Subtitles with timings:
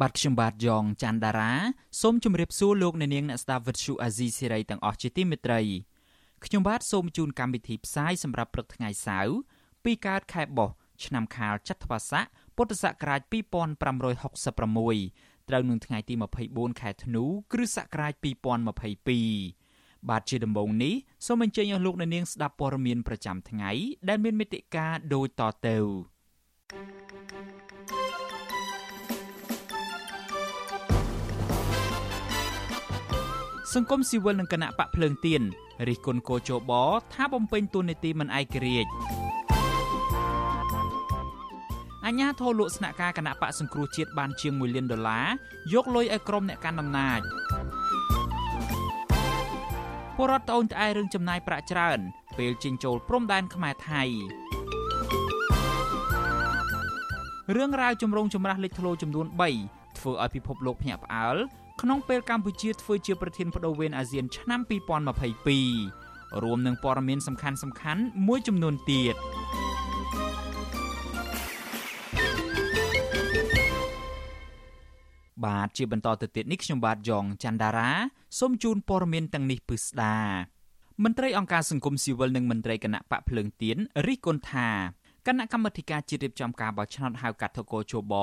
[0.00, 1.52] បាទខ្ញុំបាទយ៉ងច័ន្ទដារា
[2.00, 5.60] សូមជម្រាបសួរលោកអ្នកនាងអ្នកស្ដាប់ Vuthu Azizi Serai ទាំងអស់ជាទីមេត្រី
[6.44, 9.36] ខ្ញុំបាទសូមជូនកម្មវិធីផ្សាយសម្រាប់ព្រឹកថ្ងៃសៅរ៍
[9.84, 10.70] ពីកើតខែបោះ
[11.04, 12.24] ឆ្នាំខាលចត្វាស័ក
[12.56, 16.14] ពុទ្ធសករាជ2566ត្រូវនឹងថ្ងៃទី
[16.46, 18.12] 24ខែធ្នូគ្រិស្តសករាជ
[18.92, 20.94] 2022បាទជាដំបូងនេះ
[21.26, 23.70] សូមអញ្ជើញអស់លោកអ្នកនាងស្ដាប់ព័ត៌មានប្រចាំថ្ងៃ
[24.08, 25.78] ដែលមានមេតិការដូចតទៅ
[33.74, 35.42] សង្គមស៊ីវិលនិងគណៈបកភ្លើងទៀន
[35.88, 36.70] រិះគន់គោចប
[37.14, 38.90] ថាបំពេញតួនាទីមិនឯករាជ្យ
[42.06, 45.26] អញ្ញាធរលក់ស្នាក់ការគណៈបកសង្គ្រោះជាតិបានជាង1លានដុល្លារ
[45.72, 47.20] យកលុយឲ្យក្រុមអ្នកកាន់អំណាច
[50.16, 51.98] ពលរដ្ឋត្អូញត្អែរឿងចំណាយប្រាក់ច្រើន
[52.38, 54.02] ពេលជិញ្ចូលព្រំដែនខ្មែរថៃ
[57.56, 59.26] រឿងរ៉ាវចម្រូងចម្រាសលេចធ្លោចំនួន
[59.62, 61.38] 3ធ្វើឲ្យពិភពលោកភ្ញាក់ផ្អើល
[61.82, 64.60] ក្នុងពេលកម្ពុជាធ្វើជាប្រធានបដូវវេនអាស៊ានឆ្នាំ
[65.46, 69.16] 2022រួមនឹងព័ត៌មានសំខាន់សំខាន់មួយចំនួនទៀត
[75.44, 77.90] បាទជាបន្តទៅទៀតនេះខ្ញុំបាទយ៉ងច័ន្ទដារា
[78.38, 80.16] សូមជូនព័ត៌មានទាំងនេះពិស្ដា
[81.04, 83.76] មន្ត្រីអង្គការសង្គមស៊ីវិលនិងមន្ត្រីគណៈបកភ្លើងទៀន
[84.06, 84.68] រិះគន់ថា
[85.26, 88.14] គណៈកម្មាធិការជាតិរៀបចំការបោះឆ្នោតហៅកាត់ធកោជប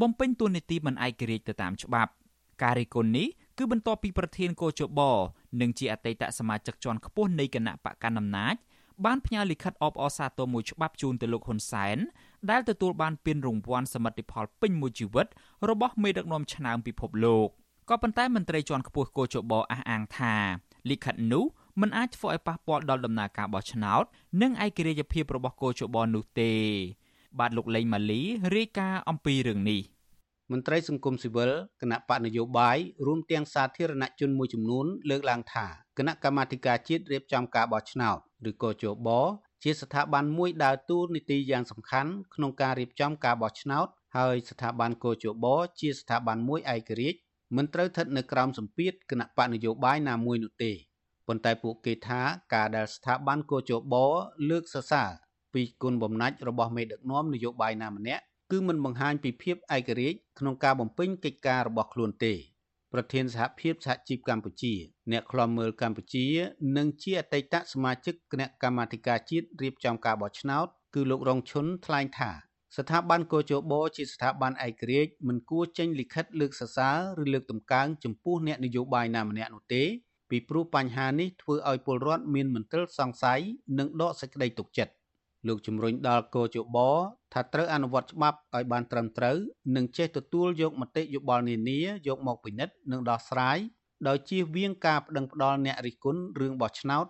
[0.00, 2.12] បំពេញតួនាទីមិនឯករាជ្យទៅតាមច្បាប់
[2.62, 3.28] ការរិះគន់នេះ
[3.58, 5.00] គឺបន្ទាប់ពីប្រធានកោជប
[5.60, 8.54] និងជាអតីតសមាជិកជាន់ខ្ពស់នៃគណៈបកកណ្ដាលអំណាច
[9.04, 11.98] បានផ្ញើលិខិតអបអរសាទរមួយច្បាប់ជូនទៅលោកហ៊ុនសែន
[12.50, 15.26] ដែលទទួលបានពានរង្វាន់សមិទ្ធផលពេញមួយជីវិត
[15.70, 17.48] របស់មេដឹកនាំឆ្នើមពិភពលោក
[17.90, 20.34] ក៏ប៉ុន្តែមន្ត្រីជាន់ខ្ពស់កោជបអះអាងថា
[20.90, 21.44] លិខិតនោះ
[21.80, 24.04] មិនអាចធ្វើឲ្យប៉ះពាល់ដល់ដំណើរការបោះឆ្នោត
[24.42, 26.52] និងឯករាជ្យភាពរបស់កោជបនោះទេ
[27.38, 28.20] បាទលោកលេងម៉ាលី
[28.56, 29.80] រាយការណ៍អំពីរឿងនេះ
[30.52, 31.50] មន្ត្រីសង្គមស៊ីវិល
[31.82, 35.66] គណៈបកនយោបាយរួមទាំងសាធារណជនមួយចំនួនលើកឡើងថា
[35.98, 38.18] គណៈកម្មាធិការជាតិរៀបចំការបោះឆ្នោត
[38.50, 39.08] ឬក៏ជប
[39.62, 45.46] ជាស្ថាប័នមួយដើរតួនាទីយ៉ាងសំខាន់ក្នុងការរៀបចំការបោះឆ្នោតហើយស្ថាប័នកោជប
[45.80, 47.18] ជាស្ថាប័នមួយឯករាជ្យ
[47.56, 50.72] មិនត្រូវស្ថិតនៅក្រោមសម្ពាធគណៈបកនយោបាយណាមួយនោះទេ
[51.26, 52.20] ប៉ុន្តែពួកគេថា
[52.54, 53.94] ការដែលស្ថាប័នកោជប
[54.50, 55.10] លើកសរសើរ
[55.54, 62.34] ពីគុណបំណាច់របស់មេដឹកនាំនយោបាយណាម្នាក់ គឺមិនបង្ហាញពីភាពឯករាជ្យក្នុងការបំពេញកិច្ចការរបស់ខ្លួនទេ
[62.92, 64.74] ប្រធានសហភាពសហជីពកម្ពុជា
[65.12, 66.26] អ្នកខ្លំមើលកម្ពុជា
[66.76, 72.30] និងជាអតីតសមាជិកគណៈកម្មាធិការជាតិរៀបចំការបោះឆ្នោតគឺលោករងឈុនថ្លែងថា
[72.76, 79.84] ស្ថាប័នកោជបជាស្ថាប័នឯករាជ្យមិនគួរចេញលិខិតលើកសរសើរឬលើកតម្កើងចំពោះអ្នកនយោបាយណាម្នាក់នោះទេ
[80.30, 83.40] ពីព្រោះបញ្ហានេះធ្វើឲ្យពលរដ្ឋមានមន្ទិលសង្ស័យ
[83.78, 84.92] និងដកសេចក្តីទុកចិត្ត
[85.46, 86.76] លោកជំរុញដល់កោជប
[87.34, 89.36] ថាត្រូវអនុវត្តច្បាប់ឲ្យបានត្រឹមត្រូវ
[89.76, 93.58] និងចេះទទួលយកមតិយោបល់នានាយកមកពិនិត្យនិងដោះស្រាយ
[94.08, 97.06] ដោយជៀសវាងការប្តឹងផ្តល់អ្នករិះគន់រឿងបោះឆ្នោត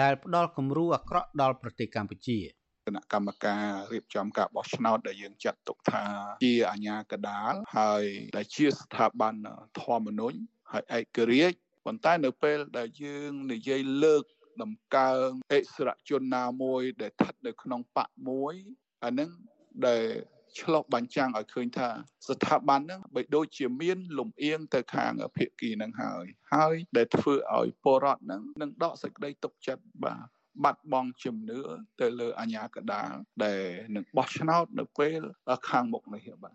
[0.00, 2.38] ដែលផ្ដល់គំរូអាក្រក់ដល់ប្រទេសកម្ពុជា
[2.86, 6.04] គណៈកម្មការរៀបចំការបោះឆ្នោតដែលយើងចាត់ទុកថា
[6.44, 8.04] ជាអាជ្ញាកដាលហើយ
[8.36, 9.34] ដែលជាស្ថាប័ន
[9.80, 10.38] ធម្មនុញ្ញ
[10.72, 14.24] ហើយឯករាជ្យប៉ុន្តែនៅពេលដែលយើងនិយាយលើក
[14.62, 18.54] តម្កើងអិសរជនណាមួយ ដែលស្ថិតនៅក្នុងបកមួយ
[19.04, 19.30] អានឹង
[19.86, 20.04] ដែល
[20.60, 21.88] ឆ្លុះបញ្ចាំងឲ្យឃើញថា
[22.28, 26.24] ស្ថាប័នហ្នឹងបីដូចជាមានលំអៀងទៅខាងភាគីហ្នឹងហើយ
[26.54, 30.26] ហើយដែលធ្វើឲ្យពលរដ្ឋហ្នឹងនឹងដកសេចក្តីទុកចិត្តបាទ
[30.64, 31.60] បាត់បង់ជំនឿ
[32.00, 33.12] ទៅលើអាញាកដាល
[33.44, 33.62] ដែល
[33.94, 35.20] នឹងបោះឆ្នោតនៅពេល
[35.68, 36.54] ខាងមុខនេះបាទ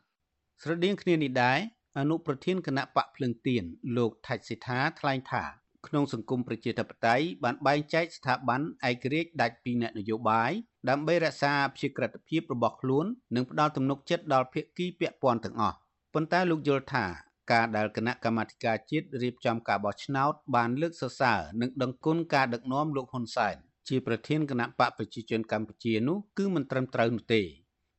[0.63, 1.59] ស្រដៀងគ្នានេះដែរ
[1.99, 3.63] អនុប្រធានគណៈបកភ្លឹងទៀន
[3.97, 5.43] លោកថាច់សិដ្ឋាថ្លែងថា
[5.87, 10.51] ក្នុងសង្គមប្រជាធិបតេយ្យបានបែងចែកស្ថាប័នឯករាជ្យដាច់ពីអ្នកនយោបាយ
[10.89, 13.05] ដើម្បីរក្សាភាពក្រិតភាពរបស់ខ្លួន
[13.35, 15.75] និងផ្ដល់ទំនុកចិត្តដល់ភាគីពាក់ព័ន្ធទាំងអស់
[16.13, 17.05] ប៉ុន្តែលោកយល់ថា
[17.51, 23.55] ការដែលគណៈកម្មាធិការជាតិរៀបចំការបោះឆ្នោតបានលើកសរសើរនិងដឹងគុណការដឹកនាំលោកហ៊ុនសែន
[23.89, 27.41] ជាប្រធានគណៈបកប្រជាជនកម្ពុជានោះគឺមិនត្រឹមត្រូវនោះទេ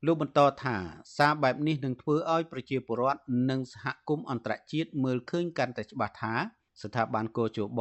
[0.06, 0.76] លោកបន្តថា
[1.16, 3.20] សារបែបនេះនឹងធ្វើឲ្យប្រជាពលរដ្ឋ
[3.50, 6.34] និងសហគមន៍អន្តរជាតិមើលឃើញកាន់តែច្បាស់ថា
[6.80, 7.80] ស្ថាប័នកោជប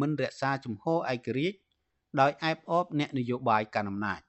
[0.00, 1.58] មិនរក្សាជំហរឯករាជ្យ
[2.20, 4.20] ដោយអែបអបអ្នកនយោបាយកាន់អំណាច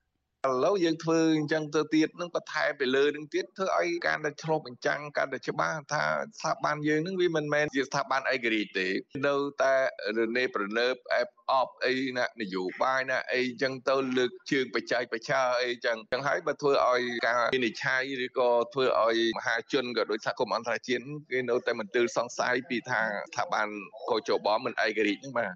[0.49, 6.03] ឥឡូវយើងធ្វើអញ្ចឹងទៅទៀតនឹងបន្ថែមទៅលើនឹងទៀតធ្វើឲ្យការដែលឆ្លុះបញ្ចាំងការដែលច្បាស់ថា
[6.39, 8.87] ស្ថាប័នយើងនឹងវាមិនមែនជាស្ថាប័នឯករាជ្យទេ
[9.27, 9.73] នៅតែ
[10.17, 23.67] រនេប្រណើបអែបអបអីណានយោបាយណាអីអញ្ចឹងទៅលើកជើងបច្ចេកបច្ឆាអីអញ្ចឹងអញ្ចឹងហើយបើធ្វើឲ្យការវិនិច្ឆ័យឬក៏ធ្វើឲ្យមហាជនក៏ដោយសហគមន៍អន្តរជាតិគេនៅតែមន្ទិលសង្ស័យពីថាស្ថាប័ន
[24.09, 25.53] កោជបមិនឯករាជ្យហ្នឹងបាទ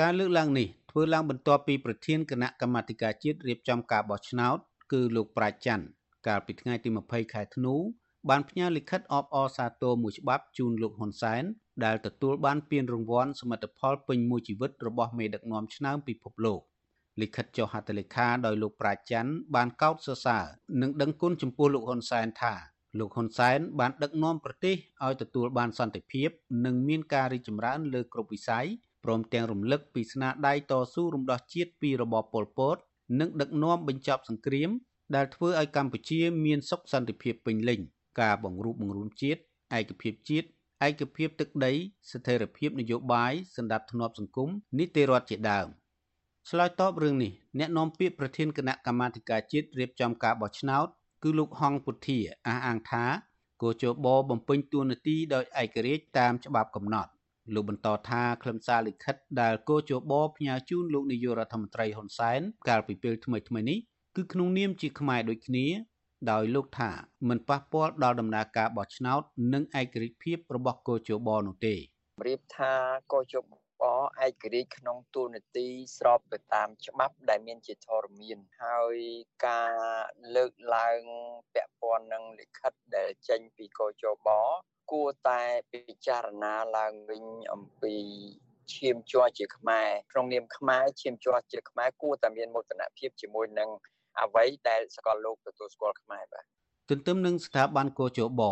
[0.00, 4.58] ការលើកឡើងនេះ ធ្វើឡើងបន្ទាប់ពីប្រធានគណៈកម្មាធិការជាតិរៀបចំការបោះឆ្នោត
[4.92, 5.84] គឺលោកប្រាជ្ញច័ន្ទ
[6.26, 7.74] កាលពីថ្ងៃទី20ខែធ្នូ
[8.28, 11.42] បានផ្ញើលិខិតអបអរសាទរមួយច្បាប់ជូនលោកហ៊ុនសែន
[11.84, 16.60] ដែលទទួលបានពានរង្វាន់សមិទ្ធផលពេញមួយជីវិតរបស់មេដឹកនាំឆ្នើមពិភពលោក
[17.20, 20.44] លិខិតចុះហត្ថលេខាដោយលោកប្រាជ្ញច័ន្ទបានកោតសរសើរ
[20.80, 22.54] និងដឹងគុណចំពោះលោកហ៊ុនសែនថា
[22.98, 26.28] លោកហ៊ុនសែនបានដឹកនាំប្រទេសឲ្យទទួលបានសន្តិភាព
[26.64, 28.66] និងមានការរីកចម្រើនលើគ្រប់វិស័យ
[29.04, 32.76] ព្រមទាំងរំលឹកពីស្នាដៃតស៊ូរំដោះជាតិពីរបបប៉ុលពត
[33.20, 34.70] និងដឹកនាំបញ្ចប់សង្គ្រាម
[35.16, 37.80] ដែលធ្វើឲ្យកម្ពុជាមានសុខសន្តិភាពពេញលេញ
[38.20, 39.40] ការបង្រួបបង្រួមជាតិ
[39.78, 40.46] ឯកភាពជាតិ
[40.86, 41.72] ឯកភាពទឹកដី
[42.12, 44.48] ស្ថិរភាពនយោបាយសន្តិភាពសង្គម
[44.78, 45.68] នីតិរដ្ឋជាដើម
[46.48, 50.86] ឆ្លើយតបរឿងនេះអ្នកនាំពាក្យប្រធានគណៈកម្មាធិការជាតិរៀបចំការបោះឆ្នោត
[51.22, 53.04] គឺលោកហងពុធាអះអាងថា
[53.62, 57.10] គោជបបំពេញតួនាទីដោយឯករាជ្យតាមច្បាប់កំណត់
[57.54, 63.78] លោកបន្តថាខ្លឹមសារលិខិតដែលគោជបផ្ញើជូនលោកនាយករដ្ឋមន្ត្រីហ៊ុនសែនកាលពីពេលថ្មីៗនេះ
[64.16, 65.66] គឺក្នុងនាមជាខ្មែរដូចគ្នា
[66.30, 66.90] ដោយលោកថា
[67.28, 71.74] មិនប៉ះពាល់ដល់ដំណើរការបោះឆ្នោត និងឯករាជ្យភាពរបស់គោជបនោះទេ
[72.26, 72.72] រៀបថា
[73.12, 73.52] គោជប
[74.24, 78.96] ឯករាជ្យក្នុងទូនាទីស្របទៅតាមច្បាប់ដែលមានជាធរមាន ហើយ
[79.46, 79.72] ការ
[80.36, 81.00] លើកឡើង
[81.54, 84.28] ពាក់ព័ន្ធនឹងលិខិតដែលចេញពីកោជប
[84.92, 85.42] គួរតែ
[85.72, 87.96] ពិចារណាឡើងវិញអំពី
[88.74, 93.70] ឈាមជ័រជាខ្មែរក្នុងនាមខ្មែរឈាមជ័រជាខ្មែរគួរតែមានមោទនភាពជាមួយនឹង
[94.20, 96.44] អ្វីដែលសកលលោកទទួលស្គាល់ខ្មែរបាទ
[96.90, 98.42] ទន្ទឹមនឹងស្ថាប័នកោជប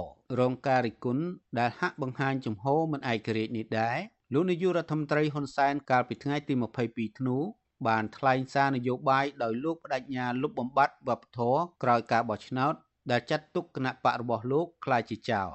[0.41, 1.25] រងការរិះគន់
[1.59, 3.99] ដែលហាក់បង្ហាញចំហមិនឯករាជ្យនេះដែរ
[4.35, 6.55] លោកនាយករដ្ឋមន្ត្រីហ៊ុនសែនកាលពីថ្ងៃទី
[6.87, 7.39] 22ធ្នូ
[7.87, 12.75] បានថ្លែងសារនយោបាយដោយលោកបដិញ្ញាលុបបំបាត់វប្បធម៌ក្រោយការបោះឆ្នោត
[13.11, 15.49] ដែលចាត់ទុកគណៈបករបស់លោកខ្លាចជាចោល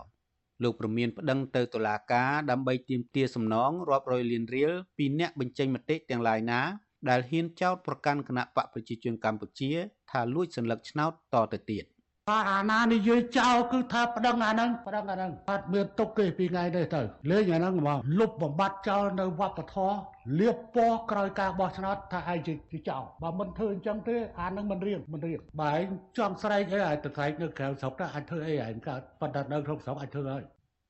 [0.63, 6.61] លោកប្រមានប្តឹងទៅតុលាការដើម្បីទាមទារសំណងរាប់រយលានរៀលពីអ្នកបញ្ចេញមតិទាំងឡាយណា
[7.09, 9.71] ដែលហ៊ានចោទប្រកាន់គណៈបកប្រជាជនកម្ពុជា
[10.11, 11.85] ថាលួចសัญลักษณ์ឆ្នោតតទៅទៀត
[12.30, 19.98] បាទអាណានិយាយចោលគឺថាប្តឹងអាហ្នឹងប្តឹងអាហ្នឹងអត់មានទុកទេពីថ្ងៃនេះទៅលេងអាហ្នឹងហ្មងលុបបំបត្តិចោលនៅវប្បធម៌
[20.40, 25.88] លៀបពណ៌ក្រោយការបោះឆ្នោតថាឯងជាចោលបើមិនធ្វើអញ្ចឹងទេអាហ្នឹងមិនរៀងមិនរៀងបើឯង
[26.18, 30.44] ចង់ស្រែកអីអាចទៅស្រែកនៅក្រៅស្រុកទៅអាចធ្វើអីឯងកើតប៉ុន្តែនៅក្នុងស្រុកអាចធ្វើហើយ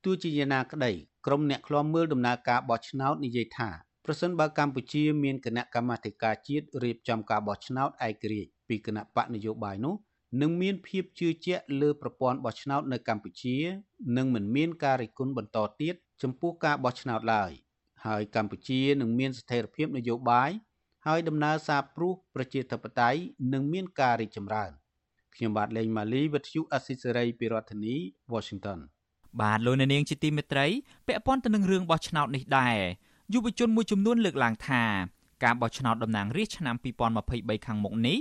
[0.06, 0.92] ទោះជាយ៉ាងណាក្តី
[1.28, 3.70] ក្រុមអ្នកឃ្លាំមើលដំណើរការបោះឆ្នោតនិយាយថា
[4.06, 9.96] ប្រសិនបើកម្ពុជាមានគណៈកម្មាធិការជាតិរៀបចំការបោះឆ្នោតឯករាជ្យពីគណៈបកនយោបាយនោះ
[10.42, 13.58] នឹងមានភាពជឿជាក់លើប្រព័ន្ធបោះឆ្នោតនៅកម្ពុជា
[14.18, 17.52] និងមិនមានការរិះគន់បន្តទៀតចំពោះការបោះឆ្នោតឡើយ
[18.06, 20.52] ហើយកម្ពុជានឹងមានស្ថិរភាពនយោបាយ
[21.08, 23.20] ហើយដំណើរសារព្រោះប្រជាធិបតេយ្យ
[23.54, 24.72] នឹងមានការរីកចម្រើន
[25.36, 27.96] ខ្ញុំបាទលេងម៉ាលីវិទ្យុអស៊ីសេរីពីរដ្ឋធានី
[28.34, 28.80] Washington
[29.42, 30.68] បាទលោកអ្នកនាងជាទីមេត្រី
[31.08, 32.78] ពាក់ព័ន្ធទៅនឹងរឿងបោះឆ្នោតនេះដែរ
[33.34, 34.84] យុវជនមួយចំនួនលើកឡើងថា
[35.44, 36.76] ការបោះឆ្នោតតំណាងរាស្ត្រឆ្នាំ
[37.22, 38.18] 2023ខាងមុខនេះ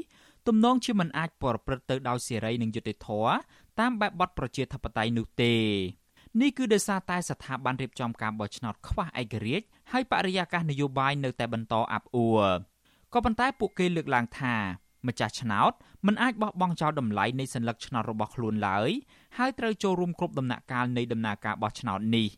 [0.47, 3.33] ទំនងជាមិនអាចប្រព្រឹត្តទៅដោយសេរីនិងយុត្តិធម៌
[3.81, 5.55] តាមបែបបទប្រជាធិបតេយ្យនោះទេ
[6.41, 12.45] នេះគឺដោយសារតែស្ថាប័នរៀបចំការបោះឆ្នោតខ្វះឯករាជ្យហើយបរិយាកាសនយោបាយនៅតែបន្តអាប់អួរ
[13.13, 14.55] ក៏ប៉ុន្តែពួកគេលើកឡើងថា
[15.09, 15.73] ម្ចាស់ឆ្នោត
[16.07, 18.91] មិនអាចបោះបង់ចោលតម្លៃនៃសញ្ញាឆ្នោតរបស់ខ្លួនឡើយ
[19.39, 22.29] ហើយត្រូវចូលរួមគ្រប់ដំណាក់កាលនៃដំណើរការបោះឆ្នោតនេះ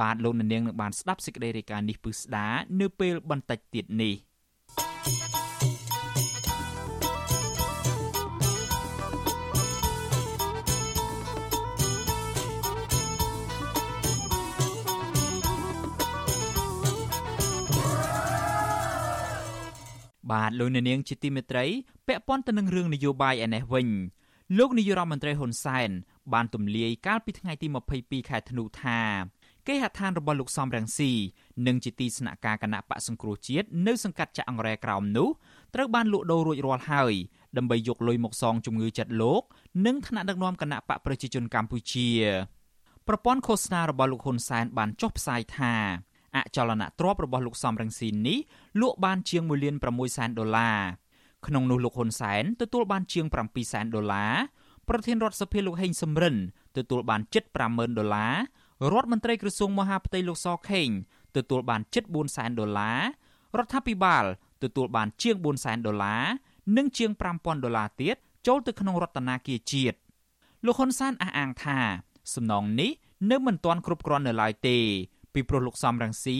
[0.00, 2.46] បាទលោកនាងនឹងបានស្ដាប់សេចក្តីរាយការណ៍នេះពឹស្ដា
[2.80, 4.14] នៅពេលបន្តិចទៀតនេះ
[20.32, 21.64] បាទលោកនាងជាទីមេត្រី
[22.06, 23.88] ពាក់ព័ន្ធទៅនឹងរឿងនយោបាយឯនេះវិញ
[24.58, 25.90] លោកនាយរដ្ឋមន្ត្រីហ៊ុនសែន
[26.32, 27.66] បានទម្លាយកាលពីថ្ងៃទី
[27.98, 29.00] 22ខែធ្នូថា
[29.66, 31.12] គេហដ្ឋានរបស់លោកសំរងស៊ី
[31.66, 35.28] និងជាទីស្នាក់ការគណៈបកសង្គ្រោះជាតិនៅសង្កាត់ចាក់អង្រែក្រោមនោះ
[35.74, 37.14] ត្រូវបានលក់ដូររួចរាល់ហើយ
[37.56, 39.42] ដើម្បីយកលុយមកសងជំងឺចិត្តលោក
[39.86, 42.08] និងថ្នាក់ដឹកនាំគណៈបកប្រជាជនកម្ពុជា
[43.08, 45.74] ប្រព័ន្ធឃោសនារបស់លោកហ៊ុនសែនបានចុះផ្សាយថា
[46.36, 48.38] អចលនទ្រព្យរបស់លោកសំរងស៊ីនេះ
[48.80, 50.78] លក់បានជាង1លាន6សែនដុល្លារ
[51.46, 54.32] ក្នុងនោះលោកហ៊ុនសែនទទួលបានជាង7សែនដុល្លារ
[54.88, 56.36] ប្រធានរដ្ឋសភាលោកហេងសំរិន
[56.76, 58.34] ទទួលបានជិត50000ដុល្លារ
[58.92, 60.88] រដ្ឋមន្ត្រីក្រសួងមហាផ្ទៃលោកសខេង
[61.36, 63.00] ទទួលបានជិត4សែនដុល្លារ
[63.58, 64.24] រដ្ឋាភិបាល
[64.62, 66.22] ទទួលបានជាង4សែនដុល្លារ
[66.76, 68.16] និងជាង5000ដុល្លារទៀត
[68.46, 69.98] ចូលទៅក្នុងរដ្ឋាភិបាលជាតិ
[70.66, 71.78] លោកហ៊ុនសែនអះអាងថា
[72.34, 72.90] សំណងនេះ
[73.30, 74.78] នៅមិនទាន់គ្រប់គ្រាន់នៅឡើយទេ
[75.34, 76.38] ពីព្រោះលោកសំរងស៊ី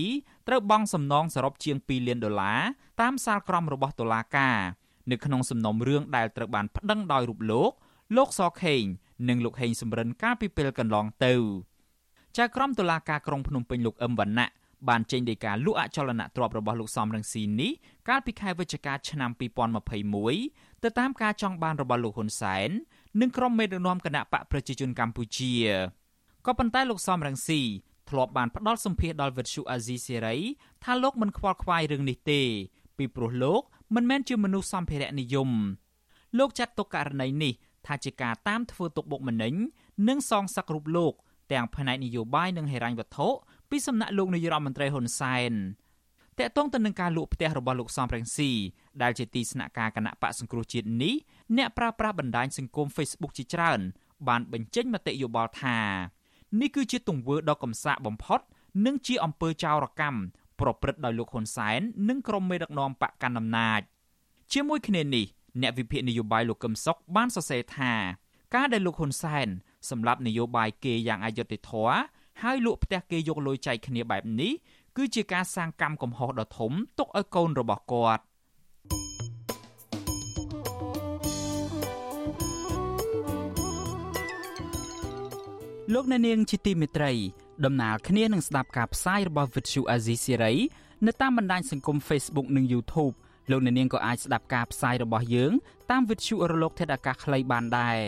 [0.49, 2.61] ត្រូវបង់សំណងសរុបជាង2លានដុល្លារ
[3.01, 4.59] តាមសាលក្រមរបស់តុលាការ
[5.11, 7.71] នៅក្នុងសំណុំរឿងដែលត្រូវបានប្តឹងដោយរូបលោក
[8.17, 8.83] លោកសខេង
[9.29, 11.35] និងលោកហេងសំរិនកាលពីពេលកន្លងទៅ
[12.37, 14.49] ចៅក្រមតុលាការក្រុងភ្នំពេញលោកអឹមវណ្ណៈ
[14.89, 17.73] បានចេញដីកាលក់អចលនទ្រព្យរបស់លោកសំរងស៊ីនេះ
[18.09, 19.31] កាលពីខែវិច្ឆិកាឆ្នាំ
[20.07, 22.69] 2021ទៅតាមការចង់បានរបស់លោកហ៊ុនសែន
[23.21, 25.53] និងក្រុមមេដឹកនាំគណៈបកប្រជាជនកម្ពុជា
[26.47, 27.61] ក៏ប៉ុន្តែលោកសំរងស៊ី
[28.09, 30.37] ធ្លាប់បានផ្ដល់សម្ភារដល់វិទ្យុអាស៊ីសេរី
[30.85, 32.43] ថាលោកមិនខ្វល់ខ្វាយរឿងនេះទេ
[32.99, 33.63] ពីព្រោះលោក
[33.95, 35.51] មិនមែនជាមនុស្សសម្ភារៈនិយម
[36.39, 37.53] លោកចាត់ទុកករណីនេះ
[37.87, 39.55] ថាជាការតាមធ្វើទុកបុកម្នេញ
[40.09, 41.13] និងសងសឹករូបលោក
[41.53, 43.29] ទាំងផ្នែកនយោបាយនិងហិរញ្ញវត្ថុ
[43.71, 45.53] ពីសំណាក់លោកនាយរដ្ឋមន្ត្រីហ៊ុនសែន
[46.39, 48.51] តកតងទៅនឹងការលក់ផ្ទះរបស់លោកសំរងស៊ី
[49.03, 51.15] ដែលជាទីស្នាក់ការគណៈបកសង្គ្រោះជាតិនេះ
[51.57, 53.81] អ្នកប្រើប្រាស់បណ្ដាញសង្គម Facebook ជាច្រើន
[54.29, 55.79] បានបញ្ចេញមតិយោបល់ថា
[56.61, 58.41] នេះគឺជាទង្វើដ៏កំសាកបំផុត
[58.87, 60.19] និងជាអំពើចោរកម្ម
[60.61, 63.81] ប្រព្រឹត្តដោយលោកហ៊ុនសែននិងក្រុមមេដឹកនាំបកកណ្ដាលអំណាច
[64.53, 65.27] ជាមួយគ្នានេះ
[65.63, 67.93] អ្នកវិភាគនយោបាយលោកកឹមសុខបានសរសេរថា
[68.55, 69.49] ការដែលលោកហ៊ុនសែន
[69.91, 71.97] សម្រាប់នយោបាយគេយ៉ាងអយុត្តិធម៌
[72.43, 74.53] ហើយលក់ផ្ទះគេយកលុយចែកគ្នាបែបនេះ
[74.97, 78.23] គឺជាការសាងកម្មកំហុសដ៏ធំទុកឲ្យកូនរបស់គាត់
[85.95, 87.13] លោកអ្នកនាងជាទីមេត្រី
[87.65, 90.55] ដំណើរគ្នានឹងស្ដាប់ការផ្សាយរបស់ Vuthu Azizi Siri
[91.07, 93.15] នៅតាមបណ្ដាញសង្គម Facebook និង YouTube
[93.51, 95.53] លោកអ្នកនាងក៏អាចស្ដាប់ការផ្សាយរបស់យើង
[95.91, 97.99] តាម Vuthu រលកធាតុអាកាសខ្លីបានដែរ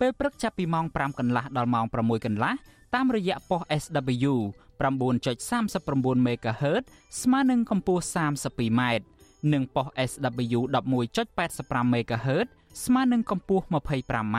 [0.00, 2.52] ពេលព្រឹកចាប់ពីម៉ោង5កន្លះដល់ម៉ោង6កន្លះ
[2.94, 4.34] តាមរយៈប៉ុស SW
[4.80, 6.82] 9.39 MHz
[7.22, 8.82] ស្មើនឹងកម្ពស់ 32m
[9.52, 10.60] និងប៉ុស SW
[11.14, 12.46] 11.85 MHz
[12.84, 14.38] ស្មើនឹងកម្ពស់ 25m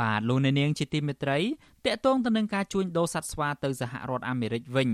[0.00, 1.38] បាទលោកអ្នកនាងជាទីមេត្រី
[1.86, 4.90] តកតងទៅនឹងការជួញដូរសត្វស្វាទៅសហរដ្ឋអាមេរិកវិញ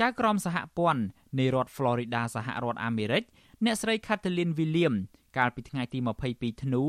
[0.00, 1.02] ចៅក្រមសហព័ន្ធ
[1.38, 3.22] នៃរដ្ឋ Florida សហរដ្ឋអាមេរិក
[3.64, 4.94] អ្នកស្រី Kathleen William
[5.36, 5.98] កាលពីថ្ងៃទី
[6.30, 6.84] 22ធ្នូ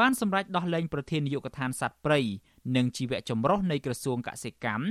[0.00, 2.20] បានសម្រេចដោះលែងប្រធាននាយកដ្ឋានសត្វព្រៃ
[2.76, 4.84] និងជីវៈចម្រុះនៃក្រសួងកសិកម្ម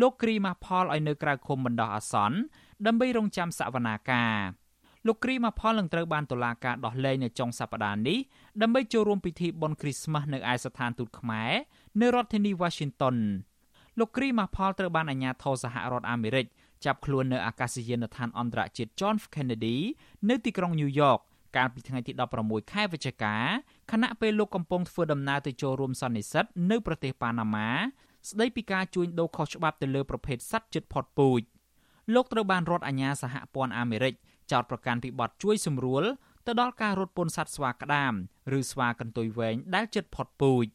[0.00, 2.38] លោកគ្រីម៉ាផលឲ្យនៅក្រៅឃុំបណ្ដោះអាសន្ន
[2.86, 4.34] ដើម្បីរងចាំសវនាការ
[5.08, 8.18] លោកគ្រីម៉ាផលនឹងត្រូវបានតុលាការដោះលែងនៅចុងសប្តាហ៍នេះ
[8.62, 11.52] ដើម្បីចូលរួមពិធីបុណ្យគ្រីស្មាស់នៅឯស្ថានទូតខ្មែរ
[12.00, 13.16] នៅរដ្ឋធានី Washington
[13.98, 16.46] លោកគ្រីម៉ាផលត្រូវបានអាជ្ញាធរសហរដ្ឋអាមេរិក
[16.84, 19.76] ចាប់ខ្លួននៅអាកាសយានដ្ឋានអន្តរជាតិ John F Kennedy
[20.28, 21.20] នៅទីក្រុង New York
[21.56, 22.12] កាលពីថ្ងៃទី
[22.42, 23.34] 16ខែវិច្ឆិកា
[23.92, 27.70] ខណៈពេលលោកកំពុងធ្វើដំណើរទៅចូលរួមសន្និសីទនៅប្រទេសប៉ាណាម៉ា
[28.28, 31.42] ស្ដីពីការជួញដូរខុសច្បាប់ទៅលើប្រភេទសត្វជិតផុតពូជ
[32.14, 34.14] លោកត្រូវបានរដ្ឋអាជ្ញាសហព័ន្ធអាមេរិក
[34.52, 36.04] ចោទប្រកាន់ពីបទជួយសម្រួល
[36.46, 38.12] ទៅដល់ការរត់ពន្ធសត្វស្វាក្តាម
[38.58, 40.66] ឬស្វាកន្ទុយវែងដែលជិតផុតពូជ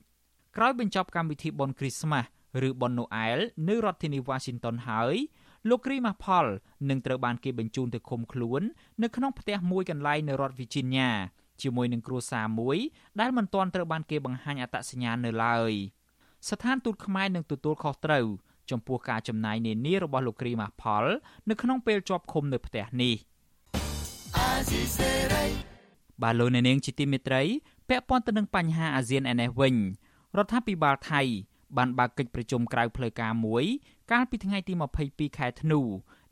[0.57, 2.27] ក្រោយបញ្ចប់កម្មវិធីបុណ្យគ្រីស្មាស់
[2.67, 5.15] ឬបុណ្យណូអែលនៅរដ្ឋធានី Washington ហើយ
[5.69, 6.45] លោកគ្រីម៉ាផល
[6.89, 8.61] នឹងត្រូវបានគេបញ្ជូនទៅឃុំខ្លួន
[9.03, 11.09] នៅក្នុងផ្ទះមួយកន្លែងនៅរដ្ឋ Virginia
[11.61, 12.77] ជាមួយនឹងគ្រួសារមួយ
[13.19, 15.71] ដែលមិនទាន់ត្រូវបានគេបង្ហាញអត្តសញ្ញាណនៅឡើយ
[16.49, 18.25] ស្ថានទូតខ្មែរនឹងទទួលខុសត្រូវ
[18.71, 21.05] ចំពោះការចំណាយនានារបស់លោកគ្រីម៉ាផល
[21.49, 23.15] នៅក្នុងពេលជាប់ឃុំនៅផ្ទះនេះ
[26.21, 27.41] បាទលោកអ្នកនាងជាទីមេត្រី
[27.89, 29.75] ពាក់ព័ន្ធទៅនឹងបញ្ហាអាស៊ានឯនេះវិញ
[30.37, 31.21] រដ្ឋាភិបាលថៃ
[31.77, 33.63] បានបើកកិច្ចប្រជុំក្រៅផ្លូវការមួយ
[34.11, 34.73] កាលពីថ្ងៃទី
[35.05, 35.79] 22ខែធ្នូ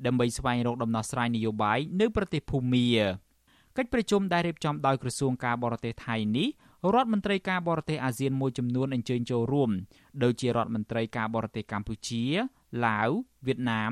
[0.06, 2.88] ដើម្បីស្វែងរកដំណោះស្រាយនយោបាយនៅប្រទេសភូមា
[3.78, 6.48] កិច្ចប្រជុំដែលរៀបចំដោយក្រសួងការបរទេសថៃនេះ
[6.94, 9.70] រដ្ឋមន្ត្រីការបរទេសអាស៊ានមួយចំនួនអញ្ជើញចូលរួម
[10.24, 12.24] ដូចជារដ្ឋមន្ត្រីការបរទេសកម្ពុជា
[12.86, 13.10] ឡាវ
[13.48, 13.92] វៀតណាម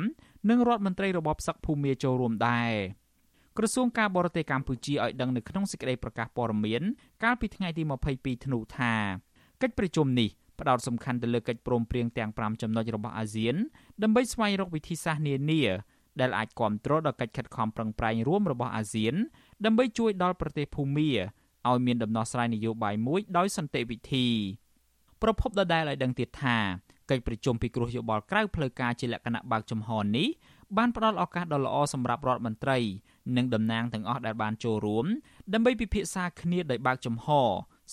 [0.49, 2.73] និងរដ្ឋមន្ត្រីរបបសឹកភូមាចូលរួមដែរ
[3.61, 6.81] ក្រសួងការបរទេសកម្ពុជាឲ្យដឹងនៅក្នុងសេចក្តីប្រកាសព័ត៌មាន
[7.23, 8.93] កាលពីថ្ងៃទី22ធ្នូថា
[9.61, 13.55] កិច្ចប្រជុំនេះផ្ដោតសំខាន់ទៅលើកិច្ចព្រមព្រៀងទាំង5ចំណុចរបស់អាស៊ាន
[14.03, 15.61] ដើម្បីស្វែងរកវិធីសាស្ត្រនានា
[16.19, 19.15] ដែលអាចគ្រប់គ្រងដល់កិច្ចខិតខំប្រឹងប្រែងរួមរបស់អាស៊ាន
[19.65, 21.09] ដើម្បីជួយដល់ប្រទេសភូមា
[21.69, 24.27] ឲ្យមានដំណោះស្រាយនយោបាយមួយដោយសន្តិវិធី
[25.21, 26.57] ប្រពន្ធដដែលឲ្យដឹងទៀតថា
[27.09, 30.27] កិច្ចប្រជុំពិគ្រោះយោបល់ក្រៅផ្លូវការជាលក្ខណៈបើកចំហនេះ
[30.77, 32.77] បានផ្ដល់ឱកាសដ៏ល្អសម្រាប់រដ្ឋមន្ត្រី
[33.37, 35.05] និងតំណាងទាំងអស់ដែលបានចូលរួម
[35.53, 37.27] ដើម្បីពិភាក្សាគ្នាដោយបើកចំហ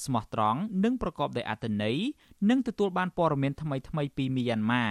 [0.04, 1.96] ស្មោះត្រង់និងប្រកបដោយអត្ថន័យ
[2.50, 4.84] និងទទួលបានព័ត៌មានថ្មីៗពីមីយ៉ាន់ម៉ា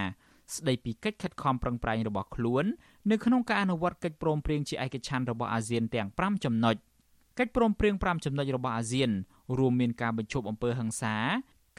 [0.54, 2.64] ស្ដីពីកិច្ចខិតខំប្រឹងប្រែងរបស់ខ្លួន
[3.10, 6.76] នៅក្នុងការអនុវត្តកិច្ចព្រមព្រៀងជាឯកច្ឆន្ទរបស់អាស៊ានទាំង5ចំណុច
[7.38, 9.10] កិច្ចព្រមព្រៀង5ចំណុចរបស់អាស៊ាន
[9.58, 11.16] រួមមានការបញ្ឈប់អំពើហិង្សា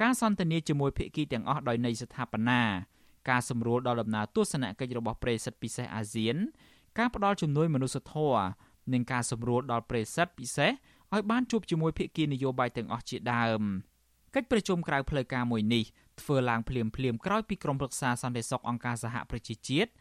[0.01, 2.62] ការសន្ទនាជាមួយភាគីទាំងអស់ដោយន័យស្ថាបនា
[3.29, 6.38] ការសម្រួលដល់ដំណើរទស្សនកិច្ចរបស់ប្រិយសិទ្ធពិសេសអាស៊ាន
[6.98, 8.48] ការផ្ដល់ជំនួយមនុស្សធម៌
[8.94, 10.72] និងការសម្រួលដល់ប្រិយសិទ្ធពិសេស
[11.13, 13.62] ឲ្យបានជួបជាមួយភាគីនយោបាយទាំងអស់ជាដើម
[14.36, 15.84] កិច្ចប្រជុំក្រៅផ្លូវការមួយនេះ
[16.22, 19.92] ធ្វើឡើងភ្លាមភ្លាមក្រោយពីក្រុមប្រឹក្សាសន្តិសុខអង្គការសហប្រជាជាតិ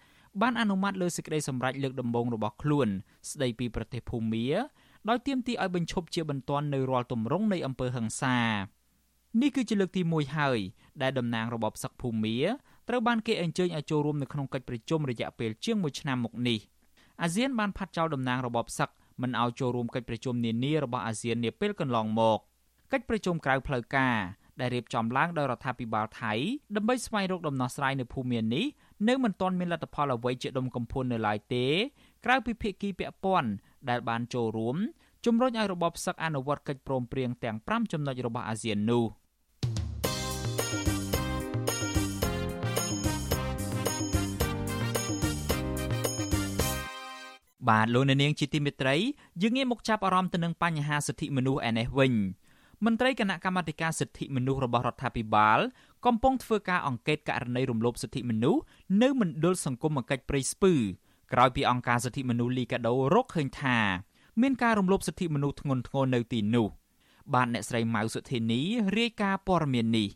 [0.41, 2.89] បានអនុម័តលើសេចក្តីសម្រេចលើកដំបូងរបស់ខ្លួន
[3.31, 4.47] ស្តីពីប្រទេសភូមា
[5.09, 8.39] ដោយទាមទារឲ្យបញ្ឈប់ជាបន្ទាន់នៅរាល់ទម្រង់នៃអំពើហិង្សា
[9.43, 10.59] នេះគឺជាលើកទី1ហើយ
[11.03, 12.37] ដែលតំណាងរបបសឹកភូមា
[12.89, 16.59] ត្រូវបានគេអញ្ជើញឲ្យចូលរួមនៅក្នុងកិច្ចប្រជុំរយៈពេលជាង1ឆ្នាំមកនេះ
[17.23, 18.91] អាស៊ានបានផាត់ចោលតំណាងរបបសឹក
[19.23, 22.39] មិនឲ្យចូលរួមកិច្ចប្រជុំនានារបស់អាស៊ាននាពេលកន្លងមក
[22.93, 24.17] កិច្ចប្រជុំក្រៅផ្លូវការ
[24.61, 26.33] ដែលរៀបចំឡើងដោយរដ្ឋាភិបាលថៃ
[26.77, 28.65] ដើម្បីស្វែងរកដំណោះស្រាយនៅភូមិនេះ
[29.09, 31.67] នៅមិនទាន់មានលទ្ធផលអ្វីជាដុំកំភួននៅឡើយទេ
[32.25, 33.51] ក្រៅពីភាគីពាក់ព័ន្ធ
[33.89, 34.77] ដែលបានចូលរួម
[35.25, 39.05] ជំរុញឲ្យរបបសឹកអនុវត្តកិច្ចព្រមព្រៀងទាំង5ចំណុចរបស់អាស៊ាននោះ
[47.69, 48.97] បាទលោកអ្នកនាងជាទីមេត្រី
[49.43, 52.15] យើងងាកមកចាប់អារម្មណ៍ទៅនឹងបញ្ហាសិទ្ធិមនុស្សឯនេះវិញ
[52.85, 55.59] មន្ត្រីគណៈកម្មាធិការសិទ្ធិមនុស្សរបស់រដ្ឋាភិបាល
[56.07, 58.61] កំពុងធ្វើការអង្កេតករណីរំលោភសិទ្ធិមនុស្ស
[59.03, 60.75] នៅមណ្ឌលសង្គមកិច្ចព្រៃស្ពឺ
[61.33, 63.79] ក្រោយពីអង្គការសិទ្ធិមនុស្សលីកាដូរកឃើញថា
[64.41, 66.69] មានការរំលោភសិទ្ធិមនុស្សធ្ងន់ធ្ងរនៅទីនោះ
[67.35, 68.61] បាទអ្នកស្រីម៉ៅសុធីនី
[68.99, 70.09] រាយការណ៍ព័ត៌មាននេះ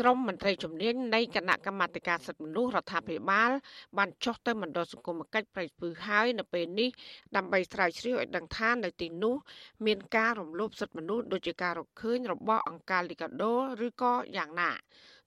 [0.00, 3.50] ក្រមមន្ត្រីជំនាញនៃគណៈកម្មាធិការសិទ្ធិមនុស្សរដ្ឋាភិបាល
[3.98, 6.90] បានចុះទៅមណ្ឌលសង្គមគិច្ចប្រៃស្ពឺហើយនៅពេលនេះ
[7.36, 9.36] ដើម្បីស្រាវជ្រាវឲ្យដឹងថានៅទីនោះ
[9.86, 13.54] មានការរំលោភសិទ្ធិមនុស្សដូចជាការរកឃើញរបស់អង្គការលីកាដូ
[13.86, 14.70] ឬក៏យ៉ាងណា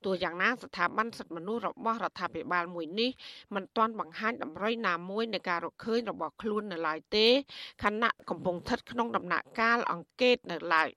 [0.06, 3.12] ទោះយ៉ាងណាស្ថាប័នសិទ្ធិមនុស្សរបស់រដ្ឋាភិបាលមួយនេះ
[3.56, 7.28] មិនទាន់បង្ហាញតម្រុយណាមួយនៃការរកឃើញរបស់ខ្លួននៅឡើយទេ
[7.84, 10.90] ខណៈកំពុងស្ថិតក្នុងដំណាក់កាលអង្កេតនៅឡើយ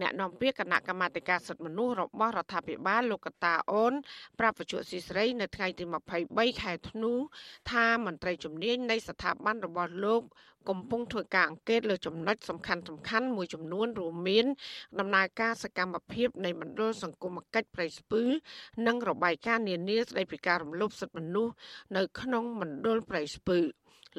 [0.00, 3.92] អ្នកនាំពាក្យគណៈកម្មាធិការសិទ្ធិមនុស្សរបស់រដ្ឋាភិបាលលោកកតាអូន
[4.38, 5.84] ប្រាប់វិទ្យុស៊ីស្រីនៅថ្ងៃទី
[6.22, 7.12] 23ខែធ្នូ
[7.72, 10.22] ថាមន្ត្រីជំនាញនៃស្ថាប័នរបស់លោក
[10.68, 14.46] កំពុងធ្វើការអង្កេតលើចំណុចសំខាន់សំខាន់មួយចំនួនរួមមាន
[14.98, 18.22] ដំណើរការសកម្មភាពនៃមណ្ឌលសង្គមគិច្ចប្រៃស្ពឺ
[18.86, 21.54] និងរបាយការណ៍នានាស្តីពីការរំលោភសិទ្ធិមនុស្ស
[21.96, 23.58] នៅក្នុងមណ្ឌលប្រៃស្ពឺ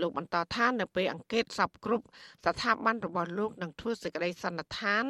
[0.01, 2.05] លោកបន្តថានៅពេលអង្កេតសពគ្រប់
[2.45, 5.05] ស្ថាប័នរបស់លោកនឹងធ្វើសេចក្តីសន្និដ្ឋាន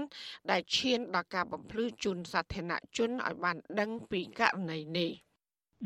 [0.51, 5.11] ដែលឈានដល់ការបំភ្លឺជូនសាធារណជនឲ្យបានដឹងពីករណីនេះ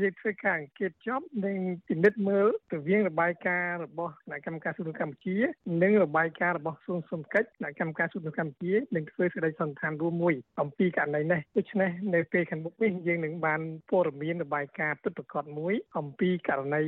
[0.02, 5.38] យើងធ្វើការអង្កេតចប់និងពិនិត្យមើលទៅវិញរបាយការណ៍របស់គណៈកម្មការសួរកម្ពុជា
[5.84, 16.84] និងរបាយការណ៍របស់សួងសុំកិច្ចគណៈកម្មការសួរកម្ពុជានឹងធ្វើសេចក្តីសន្និដ្ឋានរួមមួយអំពីករណីនេះដូច្នេះនៅពេលខាងមុខនេះយើងនឹងបានព័ត៌មានរបាយការណ៍ពិតប្រាកដមួយអំពីករណី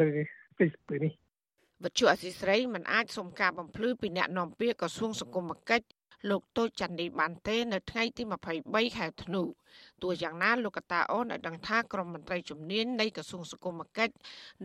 [0.00, 0.08] នៅ
[0.58, 1.12] ទីស្ពឺនេះ
[1.84, 5.86] វត្ថុអសីស្រីមិនអាចសុំការបំភ្លឺពីអ្នកនាំពាក្យក្រសួងសង្គមគិច្ច
[6.30, 8.22] លោកតូចចន្ទនីបានទេនៅថ្ងៃទី
[8.60, 9.42] 23ខែធ្នូ
[10.02, 14.14] ទោះយ៉ាងណាលោកកតាអូនឲ្យដឹងថាក្រមមន្ត្រីជំនាញនៃក្រសួងសង្គមគិច្ច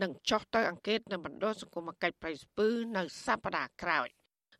[0.02, 4.08] នឹងចុះទៅអង្កេតនៅមណ្ឌលសង្គមគិច្ចប្រៃស្ពឺនៅសប្តាហ៍ក្រោយ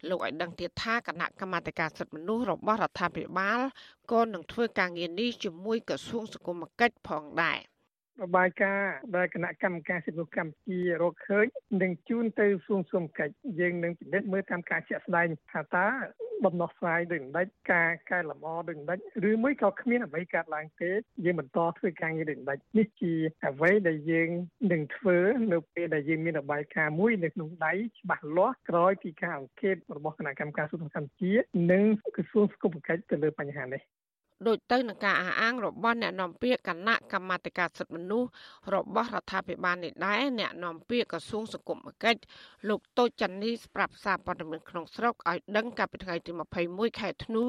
[0.08, 3.60] លោកឲ្យដឹងទៀតថាគណៈកម្មាធិការសិទ្ធិមនុស្សរបស់រដ្ឋាភិបាល
[4.12, 7.60] ក៏នឹងធ្វើការងារនេះជាមួយក្រសួងសង្គមគិច្ចផងដែរ។
[8.24, 11.46] របាយការណ៍ដែលគណៈកម្មការសិទ្ធិមនុស្សកម្ពុជារកឃើញ
[11.82, 15.88] នឹងជូនទៅសួងសុំកិច្ចយើងនឹងពិនិត្យមើលតាមការជាក់ស្ដែងថាតើ
[16.46, 18.98] ដំណោះស្រាយដូចដេចការកែលម្អដូចដេច
[19.30, 20.90] ឬមួយក៏គ្មានអ្វីកើតឡើងទេ
[21.24, 23.12] យើងបន្តធ្វើការងារដូចដេចនេះជា
[23.46, 24.28] អ្វីដែលយើង
[24.72, 25.18] នឹងធ្វើ
[25.52, 31.32] នៅពេលដែលយើងមានរបាយការណ៍មួយនៅក្នុងដៃច្បាស់លាស់ក្រោយពីការអង្កេតរបស់គណៈកម្មការសិទ្ធិមនុស្សកម្ពុជា
[31.72, 31.84] និង
[32.16, 33.82] ក្រសួងសង្គមគិច្ចទៅលើបញ្ហានេះ
[34.46, 38.28] ដូចទៅនឹងការអះអាងរបស់អ្នកនាំពាក្យគណៈកម្មាធិការសិទ្ធិមនុស្ស
[38.74, 42.20] របស់រដ្ឋាភិបាលនេះដែរអ្នកនាំពាក្យក្រសួងសង្គមគិច្ច
[42.68, 46.32] លោកតូចចាន់នីស្រាប់សារព័ត៌មានក្នុងស្រុកឲ្យដឹងកាលពីថ្ងៃទី
[46.66, 47.44] 21ខែធ្នូ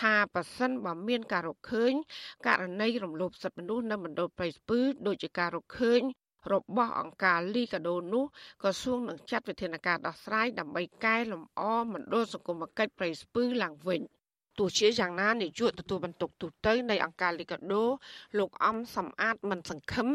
[0.00, 1.92] ថាប៉ះសិនបើមានការរកឃើញ
[2.46, 6.02] ករណីរំលោភសិទ្ធិមនុស្សនៅមណ្ឌលព្រៃស្ពឺដូចជាការរកឃើញ
[6.52, 8.24] របស់អង្គការលីកាដូនោះ
[8.62, 14.02] ក្រសួងនឹងចាត់វិធានការដោះស្រាយដើម្បីកែលម្អមណ្ឌលសង្គមគិច្ចព្រៃស្ពឺឡើងវិញ។
[14.58, 17.84] ទោះជាយ៉ាងណានាយកទទួលបន្ទុកទូតនៃអង្គការលីកាដូ
[18.38, 20.08] លោកអំសំអាតមិនសង្ឃឹម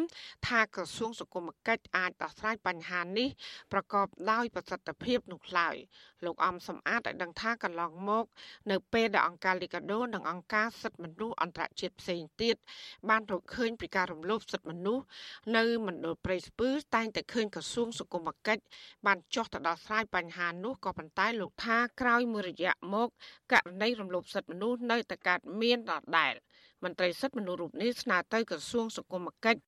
[0.47, 3.29] ថាក្រសួងសង្គមគិច្ចអាចដោះស្រាយបញ្ហានេះ
[3.71, 5.75] ប្រកបដោយប្រសិទ្ធភាពនោះឡើយ
[6.25, 8.25] លោកអំសំអាតឲ្យដឹងថាកន្លងមក
[8.71, 12.55] នៅពេលដែលអង្គការលីកាដូនិងអង្គការសិទ្ធិមនុស្សអន្តរជាតិផ្សេងទៀត
[13.09, 15.05] បានរកឃើញពីការរំលោភសិទ្ធិមនុស្ស
[15.57, 18.63] នៅមណ្ឌលព្រៃស្ពឺតែងតែឃើញក្រសួងសង្គមគិច្ច
[19.05, 23.09] បានចុះទៅដោះស្រាយបញ្ហានោះក៏ប៉ុន្តែលោកថាក្រោយមួយរយៈមក
[23.51, 26.33] ករណីរំលោភសិទ្ធិមនុស្សនៅតែកើតមានដដែល
[26.83, 29.61] មន្ត្រីសិទ្ធិមនុស្សរូបនេះស្នើទៅក្រសួងសង្គមគិច្ច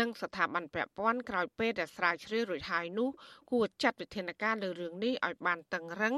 [0.00, 3.08] និងស្ថាប័នពាក់ព័ន្ធក្រោយពេលដែលស្រាវជ្រាវរួចហើយនោះ
[3.50, 6.14] គួរចាត់វិធានការលើរឿងនេះឲ្យបានតឹងរឹង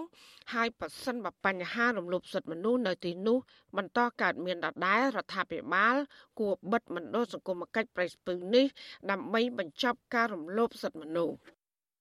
[0.54, 3.38] ហើយប៉ះសិនបើបញ្ហារំលោភសិទ្ធិមនុស្សនៅទីនោះ
[3.76, 5.96] បន្តកើតមានដដែលរដ្ឋាភិបាល
[6.40, 8.66] គួរបិទមណ្ឌលសង្គមគិច្ចប្រៃស្ពឹងនេះ
[9.10, 11.34] ដើម្បីបញ្ចប់ការរំលោភសិទ្ធិមនុស្ស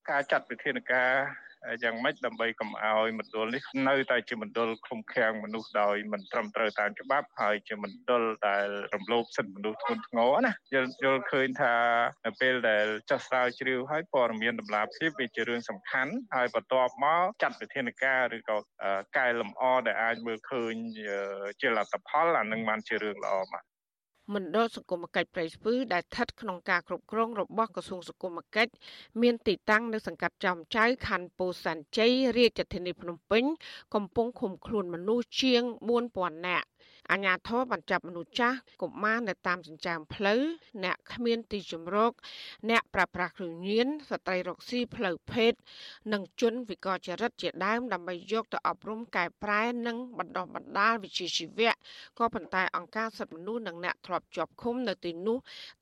[0.10, 1.12] ការចាត់វិធានការ
[1.84, 11.76] យ៉ាងម៉េចដើម្បីកុំឲ្យមណ្ឌលនេះនៅតែជាមណ្ឌលឃុំឃាំងមនុស្សដោយមិនត្រឹមត្រូវតាមច្បាប់ហើយជាមណ្ឌលដែលរំលោភសិទ្ធិមនុស្សធ្ងន់ធ្ងរណាយល់យល់ឃើញថា
[12.26, 18.58] នៅពេលដែលចាស់ស្រាវជ្រាវហើយព័ត៌មានតម្លាភាពវាជារឿងសំខាន់ហើយបន្ទាប់មកចាត់វិធានការឬក៏
[19.18, 20.74] កែលម្អដែលអាចមើលឃើញ
[21.62, 23.64] ជាលទ្ធផលអានឹងបានជារឿងល្អមក
[24.34, 28.72] មណ្ឌលសង្គមគិច្ចព្រៃស្ពឺដែលស្ថិតក្នុងការគ្រប់គ្រងរបស់ក្រសួងសង្គមគិច្ច
[29.22, 33.44] មានទីតាំងនៅសង្កាត់ចំចៅខណ្ឌពោធិ៍សែនជ័យរាជធានីភ្នំពេញ
[33.94, 35.64] កំពុងឃុំខ្លួនមនុស្សជាង
[36.06, 36.68] 4000នាក់
[37.12, 40.42] អាញាធរបានចាប់មនុស្សចាស់កុមារនៅតាមចិញ្ចើមផ្លូវ
[40.84, 42.12] អ្នកគ្មានទីជម្រក
[42.70, 45.54] អ្នកប្រាស្រ័យគ្រឿងញៀនស្ត្រីរកស៊ីផ្លូវភេទ
[46.14, 51.74] និងជនវិកលចរិតជាដើមដើម្បីយកទៅអប់រំកែប្រែនិងបណ្ដុះបណ្ដាលវិជ្ជាជីវៈ
[52.20, 55.38] ក៏ប៉ុន្តែអង្គការសិទ្ធិមនុស្សនិងអ្នកធ្លាប់ជាប់ឃុំនៅទីនោះ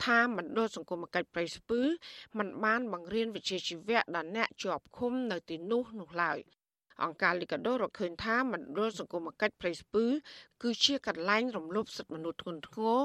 [0.05, 1.81] ថាមណ្ឌលសង្គមគិច្ចប្រៃស្ពឺ
[2.37, 6.39] มันបានបង្រៀនវិជ្ជាជីវៈដល់អ្នកជាប់ឃុំនៅទីនោះនោះឡើយ
[7.03, 10.05] អង្គការលីកាដូរកឃើញថាមណ្ឌលសង្គមគិច្ចព្រៃស្ពឺ
[10.63, 12.99] គឺជាកន្លែងរំលោភសិទ្ធិមនុស្សធ្ងន់ធ្ងរ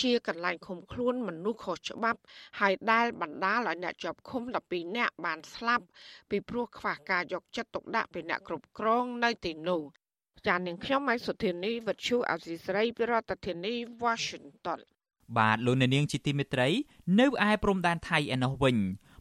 [0.00, 2.20] ជាកន្លែងឃុំខ្លួនមនុស្សខុសច្បាប់
[2.60, 5.84] ហើយដែលបណ្ដាលឲ្យអ្នកជាប់ឃុំ12នាក់បានស្លាប់
[6.30, 9.82] ពីព្រោះខ្វះការយកចិត្តទុកដាក់ពីអ្នកគ្រប់គ្រងនៅទីនោះ
[10.46, 14.80] ចាននាងខ្ញុំម៉ៃសុធានីវិទ្យុអាស៊ីសេរីពីរដ្ឋធានី Washington
[15.38, 16.68] បាទលោកអ្នកនាងជាទីមេត្រី
[17.20, 18.76] នៅឯព្រំដែនថៃឯណោះវិញ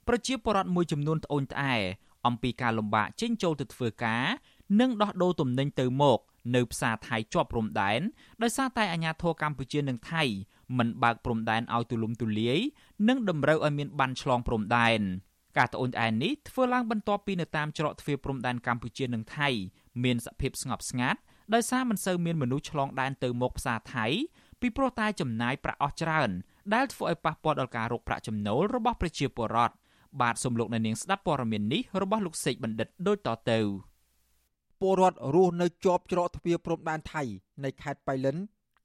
[0.07, 1.75] ប្រជាពលរដ្ឋមួយចំនួនត្អូញត្អែ
[2.25, 4.23] អំពីការលំបាកចេញចូលទៅធ្វើការ
[4.79, 6.19] និងដោះដូរទំនិញទៅមក
[6.55, 7.99] នៅផ្សារថៃជាប់ព្រំដែន
[8.41, 10.23] ដោយសារតែអាញាធរកម្ពុជានិងថៃ
[10.77, 12.59] មិនបើកព្រំដែនឲ្យទូលំទូលាយ
[13.07, 15.01] និងតម្រូវឲ្យមានបានឆ្លងព្រំដែន
[15.57, 19.49] ការត្អូញត្អែនេះធ្វើឡើងបន្ទាប់ពីនៅតាមច្រកទ្វារព្រំដែនកម្ពុជានិងថៃ
[20.03, 21.19] មានសភាពស្ងប់ស្ងាត់
[21.53, 24.05] ដោយសារមិនសូវមានមនុស្សឆ្លងដែនទៅមកផ្សារថៃ
[24.61, 26.29] ពីព្រោះតែចំណាយប្រាក់អស់ច្រើន
[26.73, 29.75] ដែលធ្វើឲ្យប៉ះពាល់ដល់ការរកប្រាក់ចំណូលរបស់ប្រជាពលរដ្ឋ
[30.21, 33.59] បាទសូមលោកអ្នកនាងស្ដាប់ព័ត៌មាននេះរបស់លោកសេកបណ្ឌិតដូចតទៅ
[34.79, 37.23] ពលរដ្ឋរស់នៅជាប់ច្រកទ្វារព្រំដែនថៃ
[37.63, 38.37] នៃខេត្តបៃលិន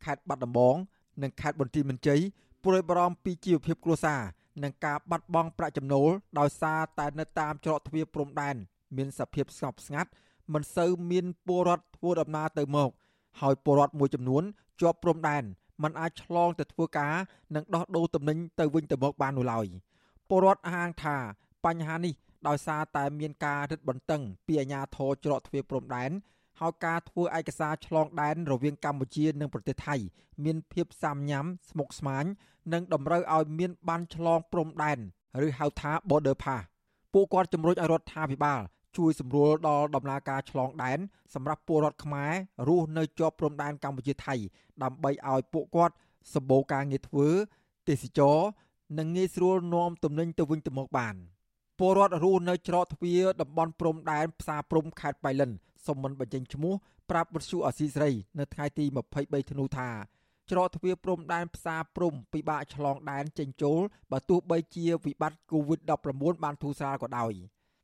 [0.05, 0.77] ខេត្តបាត់ដំបង
[1.23, 2.21] និងខេត្តបន្ទាយមានជ័យ
[2.65, 4.21] ព្រួយបារម្ភពីជីវភាពគ្រួសារ
[4.63, 8.57] និងការបាត់បង់ប្រាក់ចំណូលដោយសារតែនៅតាមច្រកទ្វារព្រំដែន
[8.97, 10.11] មានសភាពស្ងប់ស្ងាត់
[10.53, 12.91] មិនសូវមានពលរដ្ឋធ្វើដំណើរទៅមក
[13.41, 14.43] ហើយពលរដ្ឋមួយចំនួន
[14.81, 15.43] ជាប់ព្រំដែន
[15.83, 17.15] មិនអាចឆ្លងទៅធ្វើការ
[17.55, 19.67] និងដោះដូរទំនិញទៅវិញទៅមកបាននោះឡើយ។
[20.35, 21.17] ពលរដ្ឋអាងថា
[21.65, 22.15] បញ្ហានេះ
[22.49, 26.11] ដោយសារតែមានការរឹតបន្តឹងពីអាជ្ញាធរច្រកទ្វារព្រំដែន
[26.61, 29.97] ហើយការធ្វើឯកសារឆ្លងដែនរវាងកម្ពុជានិងប្រទេសថៃ
[30.45, 31.35] មានភាពសាមញ្ញ
[31.71, 32.25] ស្មុគស្មាញ
[32.73, 34.99] និងតម្រូវឲ្យមានបានឆ្លងព្រំដែន
[35.47, 36.63] ឬហៅថា border pass
[37.13, 38.61] ពួកគាត់ជំរុញឲ្យរដ្ឋាភិបាល
[38.97, 40.99] ជួយសម្រួលដល់ដំណើរការឆ្លងដែន
[41.35, 42.33] សម្រាប់ពលរដ្ឋខ្មែរ
[42.69, 44.35] រស់នៅជាប់ព្រំដែនកម្ពុជាថៃ
[44.83, 45.95] ដើម្បីឲ្យពួកគាត់
[46.35, 47.29] សម្បូរការងារធ្វើ
[47.89, 48.39] ទេសចរ
[48.99, 51.15] និងងាយស្រួលនាំទំនិញទៅវិញទៅមកបាន
[51.79, 55.51] ពលរដ្ឋរស់នៅច្រកទ្វារតំបន់ព្រំដែនផ្សារព្រំខេត្តបៃលិន
[55.87, 56.75] សុំមិនបញ្ចេញឈ្មោះ
[57.11, 58.85] ប្រាប់វិទ្យុអស៊ីសេរីនៅថ្ងៃទី
[59.19, 59.91] 23ធ្នូថា
[60.51, 63.81] ច្រកទ្វារព្រំដែនផ្សារព្រំពិបាកឆ្លងដែនចេញចូល
[64.13, 67.33] បើទោះបីជាវិបត្តិ COVID-19 បានធូរស្រាលក៏ដោយ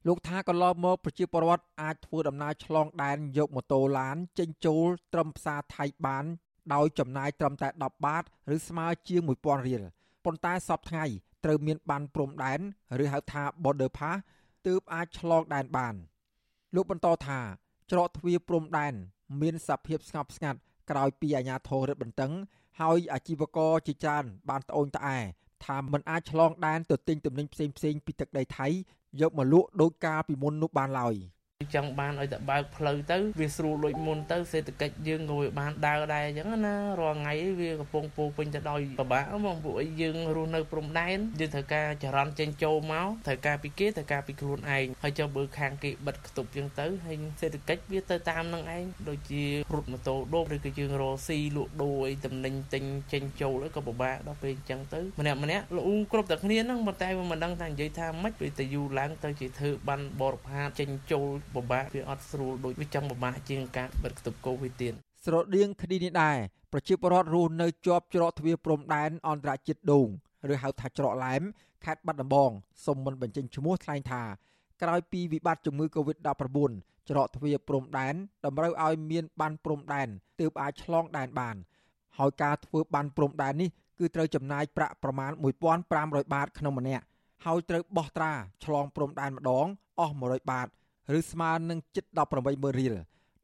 [0.06, 6.24] លោកថាកន្លងមកប្រជាពលរដ្ឋអាចធ្វើដំណើរឆ្លងដែនយកម៉ូតូឡានចេញចូលត្រឹមផ្សារថៃបាន
[6.74, 9.82] ដោយចំណាយត្រឹមតែ10បាត ឬស្មើជាង1000រៀល
[10.28, 11.04] ប៉ុន្តែសពថ្ងៃ
[11.44, 12.60] ត្រូវមានបានព្រំដែន
[13.02, 14.18] ឬហៅថា border pass
[14.66, 15.94] ទើបអាចឆ្លងដែនបាន
[16.74, 17.40] លោកបន្តថា
[17.90, 18.94] ច្រកទ្វារព្រំដែន
[19.40, 20.58] មានសភាពស្ងប់ស្ងាត់
[20.90, 22.32] ក្រោយពីអាជ្ញាធររឹតបន្តឹង
[22.80, 25.18] ហើយអាជីវករជាច្រើនបានត្អូញត្អែ
[25.64, 28.66] ថាมันអាចឆ្លងដែនទៅទិញទំនិញផ្សេងផ្សេងពីទឹកដីថៃ
[29.20, 31.14] យកមកលក់ដោយការពីមុននោះបានឡើយ
[31.74, 49.42] ចង់បានឲ្យតែបើកផ្លូវទៅវាស្រួលដូចមុនទៅសេដ្ឋកិច្ចយើងក៏វាបានដើរដែរអញ្ចឹងណារាល់ថ្ងៃវាកំពុងពោពេញទៅដោយពិបាកហ្មងពួកអីយើងរស់នៅព្រំដែនយើងត្រូវការចរន្តចេញចូលមកត្រូវការពីគេត្រូវការពីខ្លួនឯងហើយចុះបើខាងគេបិទគប់អញ្ចឹងទៅហើយសេដ្ឋកិច្ចវាទៅតាមនឹងឯងដូចជា
[49.74, 64.92] រត់ម៉ូតូដូបឬក៏យើងរកស៊ីលក់ដូរអីតំណែងទិញចេញចូលក៏ពិបាកដល់ពេលអញ្ចឹងទៅម្នាក់ម្នាក់លូគ្រប់តែគ្នាហ្នឹងប៉ុន្តែវាមិនដឹងថានិយាយថាម៉េចពេលទៅយូរឡើងទៅជាធ្វើបានបរិផាតចេញចូលពិបាកវាអត់ស្រួលដូចវាចង់ពិបាកជាងការបិទគប់កូវីដទៀត
[65.24, 66.38] ស្រដៀងគ្នានេះដែរ
[66.72, 70.08] ប្រជាពលរដ្ឋរស់នៅជាប់ច្រកទ្វារព្រំដែនអន្តរជាតិដូង
[70.52, 71.42] ឬហៅថាច្រកឡែម
[71.84, 72.50] ខេត្តបាត់ដំបង
[72.86, 74.22] សូមមិនបញ្ចេញឈ្មោះថ្លែងថា
[74.82, 76.58] ក្រោយពីវិបត្តិជំងឺ Covid-19
[77.10, 80.08] ច្រកទ្វារព្រំដែនតម្រូវឲ្យមានបានព្រំដែន
[80.40, 81.56] ទើបអាចឆ្លងដែនបាន
[82.18, 85.32] ហើយការធ្វើបានព្រំដែននេះគឺត្រូវចំណាយប្រាក់ប្រមាណ
[85.82, 87.04] 1500បាតក្នុងម្នាក់
[87.44, 88.32] ហើយត្រូវបោះត្រា
[88.64, 89.66] ឆ្លងព្រំដែនម្ដង
[90.00, 90.68] អស់100បាត
[91.16, 92.04] ឬស្មើនឹងជិត
[92.42, 92.94] 180,000រៀល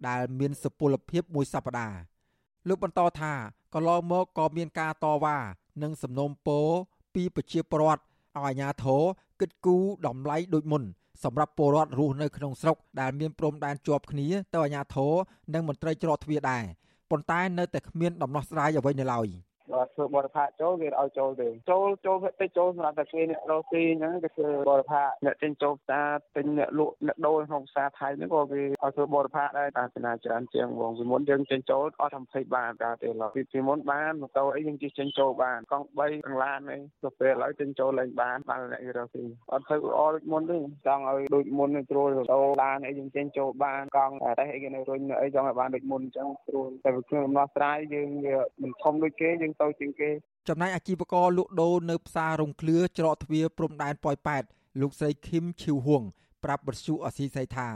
[0.09, 1.99] ដែលមានសុពលភាពមួយសប្តាហ៍
[2.69, 3.33] លោកបន្តថា
[3.75, 5.37] កន្លងមកក៏មានការតវ៉ា
[5.83, 6.69] និងសំណូមពរ
[7.15, 9.03] ពីប្រជាពលរដ្ឋឲ្យអាជ្ញាធរ
[9.41, 10.83] គិតគូរតម្លៃដូចមុន
[11.25, 15.13] សម្រាប់ពលរដ្ឋរស់នៅក្នុងស្រុកដែលមានព្រំដែនជាប់គ្នាទៅអាជ្ញាធរ
[15.55, 16.65] និងមន្ត្រីច្រកទ្វារដែរ
[17.11, 19.29] ប៉ុន្តែនៅតែគ្មានដំណោះស្រាយអ្វីនៅឡើយ។
[19.79, 50.11] បើធ្វើបរិផាកចូលគេឲ្យចូលទេចូលចូលតិចចូលសម្រាប់តែគេអ្នករកស៊ីអញ្ចឹងគេធ្វើបរិផាកអ្នកទិញចូលផ្សារទិញអ្នកលក់អ្នកដូរក្នុងផ្សារថៃហ្នឹងក៏គេឲ្យធ្វើបរិផាកដែរតាមចំណាយច្រើនជាងវងពីមុនយើងចេញចូលអត់20បានកើតទេឡើយពីមុនបានម៉ូតូអីយើងជិះចេញចូលបានកង់3កន្លានអីទៅពេលឥឡូវចេញចូលឡើងបានបានអ្នកគេរកស៊ីអត់ធ្វើល្អដូចមុនទេចង់ឲ្យដូចមុននេះត្រួលម៉ូតូឡានអីយើងចេញចូលបានកង់តែអីគេនៅរុញអីចង់ឲ្យបានដូចមុនអញ្ចឹងត្រួលតែវាគ្រឿងដំណោះស្រាយយើងវាមិនធំដូចគេយើងទៅជាងគេ
[50.49, 54.45] ចំណែកអាជីវករលក់ដូរនៅផ្សាររងឃ្លឿច្រកទ្វារព្រំដែនប៉ោយប៉ែត
[54.81, 56.03] លោកស្រីឃឹមឈីវហួង
[56.45, 57.69] ប្រាប់បទសុអសីសីថា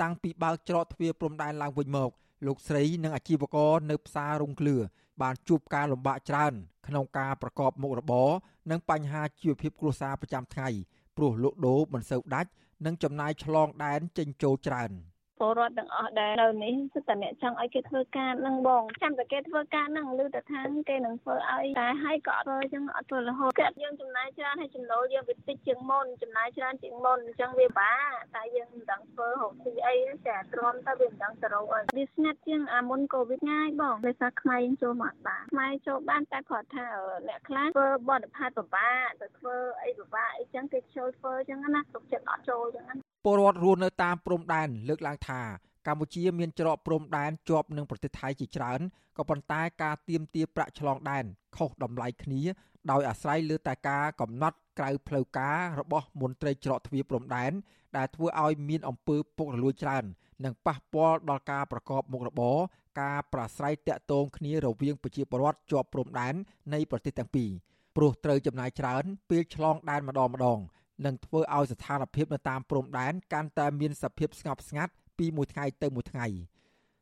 [0.00, 2.10] តាំងពីបើកច្រកទ្វារព្រំដែនឡើងវិញមក
[2.46, 4.76] លោកស្រីនិងអាជីវករនៅផ្សាររងឃ្លឿ
[5.22, 6.52] បានជួបការលំបាកច្រើន
[6.86, 8.30] ក្នុងការប្រកបមុខរបរ
[8.70, 10.68] និងបញ្ហាជីវភាពគ្រួសារប្រចាំថ្ងៃ
[11.16, 12.50] ព្រោះលក់ដូរមិនសូវដាច់
[12.84, 14.90] និងចំណាយឆ្លងដែនចេញចូលច្រើន។
[15.38, 27.94] ពលរដ្ឋទាំងអស់ដែលនៅនេះគឺតែអ្នកចង់ឲ្យគេធ្វើការនឹងបងចាំតែគេធ្វើការនឹងឬតែថាគេនឹងធ្វើឲ្យតែឲ្យក៏អត់ធ្វើអញ្ចឹងអត់ធ្វើរហូតគេយើងចំណាយច្រើនហើយចំណូលយើងវាតិចជាងមុនចំណាយច្រើនជាងមុនអញ្ចឹងវាបា
[28.36, 29.94] តែយើងមិនដឹងធ្វើហូបស៊ីអី
[30.26, 36.86] តែទ្រាំទៅវាមិនដឹងទៅរកអីវាស្ងាត់ជាងអាមុនកូវីដងាយបងដោយសារខ្មែរយើងចូលមកបានខ្មែរចូលបានតែគាត់ថា
[37.28, 45.40] អ្នកខ្លះធ្វើបទផាតពិបាកទៅធ្វើអីពិបាកអីចឹងគេចូលធ្វើអញ្ចឹងណាទុកចិត្តអត់ចូលអញ្ចឹង ពលរដ្ឋរស់នៅតាមព្រំដែនលើកឡើងថា
[45.86, 48.80] កម្ពុជាមានច្រកព្រំដែនជាប់នឹងប្រទេសថៃជាច្រើន
[49.18, 51.24] ក៏ប៉ុន្តែការទៀមទាប្រាក់ឆ្លងដែន
[51.56, 52.42] ខុសតម្លៃគ្នា
[52.90, 57.52] ដោយអាស្រ័យលើតែការកំណត់ក្រៅផ្លូវការរបស់មន្ត្រីច្រកទ្វារព្រំដែន
[57.96, 60.04] ដែលធ្វើឲ្យមានអំពើពុករលួយច្រើន
[60.44, 62.58] និងប៉ះពាល់ដល់ការប្រកបមុខរបរ
[63.00, 66.34] ការប្រាស្រ័យតាក់ទងគ្នារវាងប្រជាពលរដ្ឋជាប់ព្រំដែន
[66.74, 67.50] នៃប្រទេសទាំងពីរ
[67.96, 70.60] ព្រោះត្រូវចំណាយច្រើនពេលឆ្លងដែនម្ដងម្ដង
[71.04, 76.26] នឹងធ្វើឲ្យស្ថានភាពនៅតាមព្រំដែនកាន់តែមានសភាពស្ងប់ស្ងាត់ពីមួយថ្ងៃទៅមួយថ្ងៃ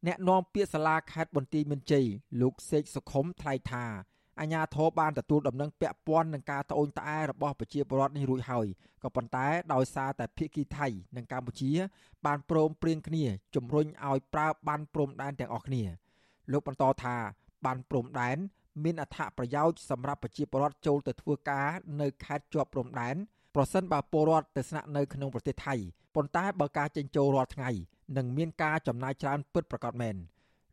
[0.07, 2.07] អ្នកនាំពាក្យសាលាខេត្តបន្ទាយមានជ័យ
[2.41, 3.85] លោកសេកសុខុមថ្លែងថា
[4.41, 8.67] អាញាធរបានទទួលដំណឹងពាក់ព័ន្ធនឹងការត្អូញត្អែរបស់ប្រជាពលរដ្ឋនេះរួចហើយ
[9.03, 11.71] ក៏ប៉ុន្តែដោយសារតែភៀកគីថៃនិងកម្ពុជា
[12.27, 15.85] បានព្រមព្រៀងគ្នាជំរុញឲ្យប្រើបានព្រំដែនទាំងអស់គ្នា
[16.53, 17.17] លោកបន្តថា
[17.65, 18.37] បានព្រំដែន
[18.85, 21.69] មានអត្ថប្រយោជន៍សម្រាប់ប្រជាពលរដ្ឋចូលទៅធ្វើការ
[22.01, 23.17] នៅខេត្តជាប់ព្រំដែន
[23.55, 25.75] ប្រសិនបើពលរដ្ឋទៅស្នាក់នៅក្នុងប្រទេសថៃ
[26.15, 27.71] ប៉ុន្តែបើការចេញចូលរាល់ថ្ងៃ
[28.17, 30.17] នឹងមានការចំណាយច្រើនពិតប្រាកដមែន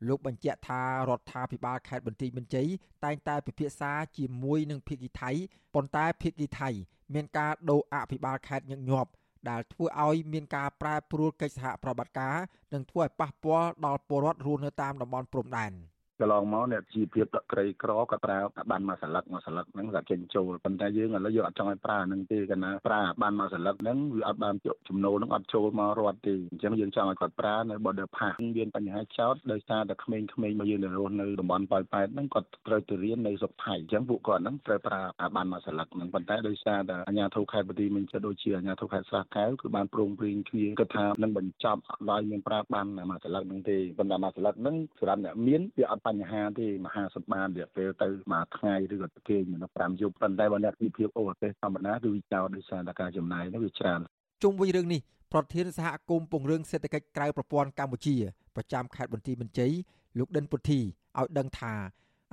[0.07, 2.67] លោកបញ្ជាក់ថារដ្ឋាភិបាលខេត្តបន្ទាយមានជ័យ
[3.03, 5.31] តែងតែពិភាក្សាជាមួយនឹងភាគីថៃ
[5.73, 6.69] ប៉ុន្តែភាគីថៃ
[7.13, 9.09] មានការដូរអភិបាលខេត្តញឹកញាប់
[9.49, 12.37] ដែលធ្វើឲ្យមានការប្រែប្រួលកិច្ចសហប្រតិបត្តិការ
[12.73, 15.71] និងធ្វើឲ្យប៉ះពាល់ដល់ពលរដ្ឋរស់នៅតាមតំបន់ព្រំដែន។
[16.21, 18.39] កន្លងមកអ្នកជីវភាពដកក្រីក្រក៏ប្រើ
[18.71, 24.55] បានមួយសន្លឹកមួយសន្លឹកហ្នឹងតែចេញចូលប៉ុន្តែយើងឥឡូវយើងអត់ចង់ឲ្យប្រើហ្នឹងទេកាលណាប្រើបានមួយសន្លឹកហ្នឹងវាអត់បាន
[24.89, 35.01] ចំណូលហ្នឹងអត់ចូលមករត់ទេអញ្ចឹងយើងចង់ឲ្យគាត់ប្រើនៅ border pass មានបញ្ហាចោតដោយសារតែក្មេងៗរបស់យើងនៅរស់នៅតំបន់ប៉ោយប៉ែតហ្នឹងគាត់ត្រូវទៅរៀននៅស្រុកថៃអញ្ចឹងពួកគាត់ហ្នឹងត្រូវប្រើ
[35.35, 53.99] បានមួយសន្លឹកហ្នឹងប៉ុន្តែដោយសារតែអាជ្ញាធរខេត្តបន្ទាយមានចិត្តដូចជាអាជ្ញាធរខេត្តស្រះកែវគឺបានព្រមព្រៀងគ្នាគិតថានឹងបញ្ចប់ឲ្យមានប្រើបានមួយសន្លឹកហ្នឹងទេប៉ុន្តែមួយសន្លឹកហ្នឹងសម្រាប់អ្នកមានវាអត់បញ្ហាទេមហាសបានរយៈពេលទៅមួយថ្ងៃឬក៏គេមនុស្ស5យប់ប៉ុន្តែបើអ្នកវិភាពអូប្រទេសធម្មតាគឺវាចោលដោយសារតែការចំណាយនោះវាច្រើន
[54.43, 55.01] ជុំវិញរឿងនេះ
[55.33, 58.15] ប្រធានសហគមន៍ពង្រឹងសេដ្ឋកិច្ចក្រៅប្រព័ន្ធកម្ពុជា
[58.55, 59.73] ប្រចាំខេត្តបន្ទាយមានជ័យ
[60.19, 60.79] លោកដិនពុទ្ធី
[61.19, 61.73] ឲ្យដឹងថា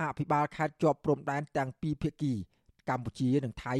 [0.01, 2.33] អភិបាលខេត្តជាប់ព្រំដែនទាំងពីរភាគី
[2.89, 3.75] កម្ពុជានិងថៃ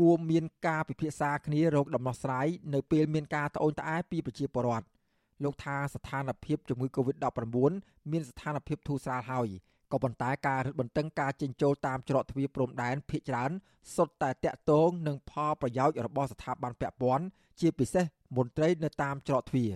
[0.00, 4.86] គួរមានការពិភាក្សាគ្នារកដំណោះស្រាយនៅពេលមានការត្អូញត្អែពីប្រជាពលរដ្ឋ
[5.44, 7.46] លោកថាស្ថានភាពជំងឺ Covid-19
[8.10, 9.48] មានស្ថានភាពធូរស្រាលហើយ
[9.92, 13.50] ក៏ប៉ុន្តែការរឹតបន្តឹងការចេញចូលតាមច្រកទ្វារព្រំដែនភ ieck ច្រើន
[13.94, 17.24] សុទ្ធតែតាក់ទងនឹងផលប្រយោជន៍របស់ស្ថាប័នពាក់ព័ន្ធ
[17.60, 18.04] ជាពិសេស
[18.36, 19.72] មន្ត្រីនៅតាមច្រកទ្វារ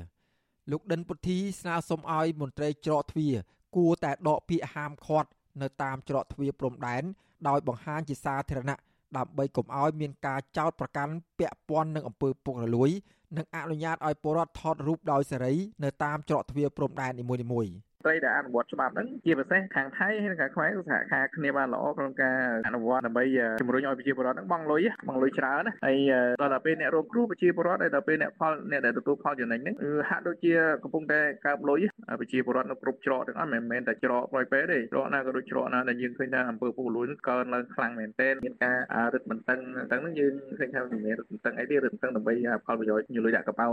[0.71, 3.35] លោកដិនពុទ្ធីស្នើសុំឲ្យមន្ត្រីច្រកទ្វារ
[3.77, 5.29] គួរតែដកពាក្យហាមឃាត់
[5.63, 7.03] នៅតាមច្រកទ្វារព្រំដែន
[7.49, 8.77] ដោយបង្ហាញជាសាធារណៈ
[9.17, 12.91] ដើម្បីកុំឲ្យមានការចោទប្រកាន់ពាក់ព័ន្ធនឹងអំពើពុករលួយ
[13.37, 17.73] និងអនុញ្ញាតឲ្យពលរដ្ឋថតរូបដោយសេរីនៅតាមច្រកទ្វារព្រំដែននីមួយៗ។
[18.07, 23.25] ត្រីដែលអនុវត្តច្បាប់ហ្នឹងជាពិសេសខាងថៃហើយនិងខាងខ្មែរគឺសហការគ្នាបានល្អក្នុងការអនុវត្តដើម្បី
[23.61, 25.97] ជំរុញឲ្យប្រជាពលរដ្ឋហ្នឹងបង់លុយបង់លុយច្រើនណាហើយ
[26.41, 31.81] ដល់ទៅពេលអ្នករងគ្រោះប្រជាពលរដ្ឋហើយដល់ពេលអ្នកផលអ្នកដែលទទួលផលចំណេញហ្នឹងគឺហាក់ដូចជាកំពុងតែកើបលុយ
[32.21, 38.77] ប្រជាពលរដ្ឋនៅគ្រប់ច្រកទាំងអស់មិនមែនតែច្រកប្រយពេទេច្រកណាក៏ដូចច្រកណាដែលយើងឃើញថាអំពើពុករលួយហ្នឹងកើនឡើងខ្លាំងមែនទែនមានការ
[39.15, 42.35] រឹតបន្តឹងទាំងហ្នឹងយើងឃើញថាមិនមែនរឹតបន្តឹងអីទេរឹតបន្តឹងដើម្បី
[42.67, 43.67] ផលប្រយោជន៍ញលុយដាក់កប៉ៅ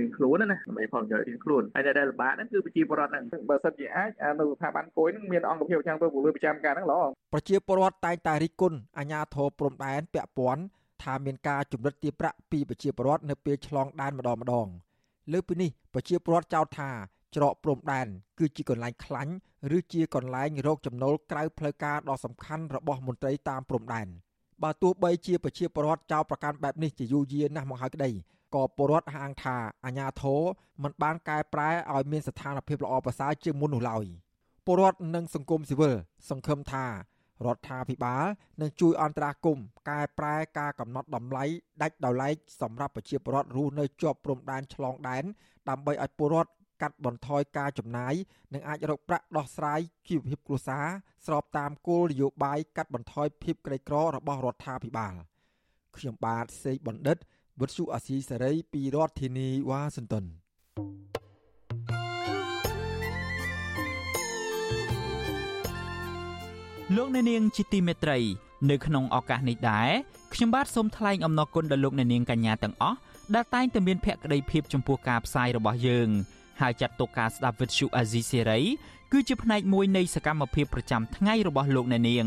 [0.00, 4.10] រៀងខ្លួនណាដើម្បីផលប្រយោជន៍រៀងខ្លួនហើយដែលលំបាកហ្នឹងគឺប្រជាពលរដ្ឋហ្នឹងបើសិនជាអាច
[4.40, 7.00] នៅស្ថាប័នគយនឹងមានអង្គភាពចាំងទៅពលរដ្ឋប្រចាំការហ្នឹងល្អ
[7.32, 10.62] ប្រជាពលរដ្ឋតែងតែរិះគន់អាជ្ញាធរព្រំដែនពាក់ព័ន្ធ
[11.02, 14.66] ថាមានការជំរិតទារប្រាក់ពីប្រជាពលរដ្ឋនៅពេលឆ្លងដែនម្ដងម្ដង
[15.32, 16.90] លើពីនេះប្រជាពលរដ្ឋចោទថា
[17.36, 18.06] ច្រកព្រំដែន
[18.38, 19.32] គឺជាកន្លែងខ្លាញ់
[19.76, 24.06] ឬជាកន្លែងរកចំណូលក្រៅផ្លូវការដ៏សំខាន់របស់មន្ត្រីតាមព្រំដែន
[24.62, 28.10] បើទោះបីជាប្រជាពលរដ្ឋចោទប្រកាន់បែបនេះជាយូរយារណាស់មកហើយក្តី
[28.54, 30.42] ក៏ពលរដ្ឋហាងថាអាញាធរ
[30.82, 34.06] មិនបានកែប្រែឲ្យមានស្ថានភាពល្អប្រសើរជាងមុននោះឡើយ។
[34.70, 35.94] ពលរដ្ឋនិងសង្គមស៊ីវិល
[36.28, 38.24] សង្ឃឹមថារដ្ឋាភិបាល
[38.60, 41.44] នឹងជួយអន្តរាគមន៍កែប្រែការកំណត់តម្លៃ
[41.82, 45.24] ដាច់ដោយឡែកសម្រាប់ប្រជាពលរដ្ឋរស់នៅជាប់ព្រំដែនឆ្លងដែន
[45.68, 46.50] ដើម្បីឲ្យពលរដ្ឋ
[46.82, 48.14] កាត់បន្ថយការចំណាយ
[48.54, 50.86] និងអាចរកប្រាក់ដោះស្រាយជីវភាពគ្រួសារ
[51.26, 55.14] ស្របតាមគោលនយោបាយកាត់បន្ថយភាពក្រីក្ររបស់រដ្ឋាភិបាល
[55.96, 57.16] ខ្ញុំបាទសេកបណ្ឌិត
[57.60, 60.24] វុទ្ធុអាស៊ីសេរីពីរដ្ឋធានីវ៉ាស៊ីនតោន
[66.96, 68.18] លោកអ្នកនាងជាទីមេត្រី
[68.70, 69.90] នៅក្នុងឱកាសនេះដែរ
[70.34, 72.98] ខ្ញុំបាទសូមថ្លែងអំណរគុណដល់លោកអ្នកនាងកញ្ញាទាំងអស់
[73.34, 76.08] ដែលតែងតែមានភក្ដីភាពចំពោះការផ្សាយរបស់យើង
[76.60, 78.60] ហើយចាត់ទុកការស្ដាប់វិទ្យុអាស៊ីសេរី
[79.12, 82.26] គឺជាផ្នែកមួយនៃសកម្មភាពប្រចាំថ្ងៃរបស់លោកអ្នកនាង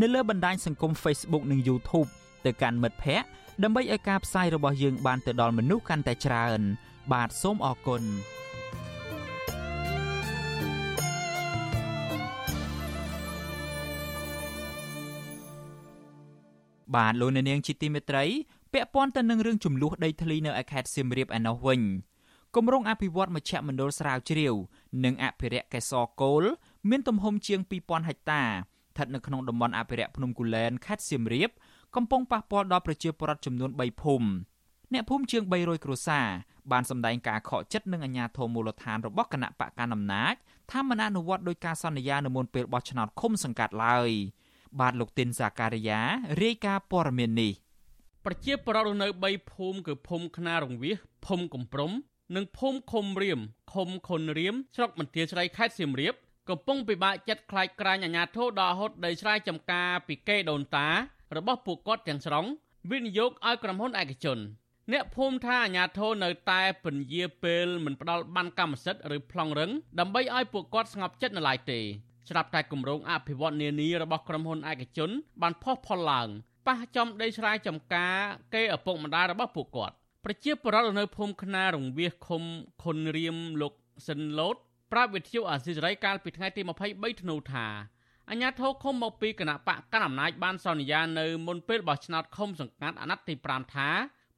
[0.00, 2.08] នៅលើបណ្ដាញសង្គម Facebook និង YouTube
[2.44, 3.28] ទៅកាន់មិត្តភ័ក្តិ
[3.62, 6.60] ដើម្បីឲ្យការផ្សាយរបស់យើងបានទៅដល់មនុស្សកាន់តែច្រើន
[7.12, 8.02] បាទសូមអរគុណ
[16.96, 18.24] បាទលោកអ្នកនាងជាទីមេត្រី
[18.72, 21.80] ពាក់ព័ន្ធទៅនឹងរឿងចំនួនដីធ្លីនៅឯខេត្តសៀមរាបឯណោះវិញ
[22.54, 24.54] គម្រោងអភិវឌ្ឍមជ្ឈមណ្ឌលស្រាវជ្រាវ
[25.04, 26.44] និងអភិរក្សកែសរគោល
[26.90, 28.44] មានទំហំជាង2000ហិកតា
[28.94, 31.50] ស្ថិតនៅក្នុងតំបន់អភិរក្សភ្នំគូលែនខេត្តសៀមរាប
[31.96, 34.28] កំពុងប៉ះពាល់ដល់ប្រជាពលរដ្ឋចំនួន3ភូមិ
[34.92, 36.26] អ្នកភូមិជាង300គ្រួសារ
[36.72, 40.34] បានសម្ដែងការខកចិត្តនឹងអាជ្ញាធរមូលដ្ឋានរបស់គណៈបកកណ្ដាលអំណាច
[40.70, 44.10] ថាមិនអនុវត្តដោយការសន្យានៅមុនពេលបោះឆ្នោតឃុំសង្កាត់ឡើយ។
[44.80, 46.00] បាទលោកទីនសាការីយ៉ា
[46.42, 47.52] រាយការណ៍ព័ត៌មាននេះ
[48.24, 51.90] ប្រជាប្រដ្ឋនៅ3ភូមិគឺភូមិខ្នារងវាសភូមិកំព្រំ
[52.36, 53.40] និងភូមិឃុំរៀម
[53.72, 56.14] ឃុំខុនរៀមស្រុកមន្ទាស្រីខេត្តសៀមរាប
[56.50, 60.88] កំពុងពិបាកចិត្តខ្លាចក្រាញអាញាធរដល់ហត់ដីស្រែចំការពីកេដូនតា
[61.36, 62.46] របស់ពួកគាត់ទាំងស្រុង
[62.90, 64.38] វិនិយោគឲ្យក្រុមហ៊ុនឯកជន
[64.92, 71.80] អ្នកភូមិថាអាញាធរនៅតែពន្យាពេលមិនផ្ដល់បានកម្មសិទ្ធិឬប្លង់រឹងដើម្បីឲ្យពួកគាត់ស្ងប់ចិត្តនៅឡើយទេ
[72.28, 75.10] ស្រាប់តែគម្រោងអភិវឌ្ឍនានារបស់ក្រុមហ៊ុនឯកជន
[75.42, 76.28] បានផុសផុលឡើង
[76.66, 78.16] ប៉ះចំដីស្រែចំការ
[78.54, 82.42] គេឪពុកម្ដាយរបស់ពួកគាត់ប្រជាពលរដ្ឋនៅភូមិខ្នារងវាសឃុំ
[82.82, 83.72] ខុនរៀមលោក
[84.08, 84.56] សិនឡូត
[84.96, 87.66] ប្រាប់វិទ្យុអាស៊ីសេរីកាលពីថ្ងៃទី23ធ្នូថា
[88.30, 93.88] អញ្ញាធិឃុំមកពីគណៈបកកណ្ដាលអំណាចបានសន្យានៅមុនពេលបោះឆ្នោតឃុំសង្កាត់អាណត្តិទី5ថា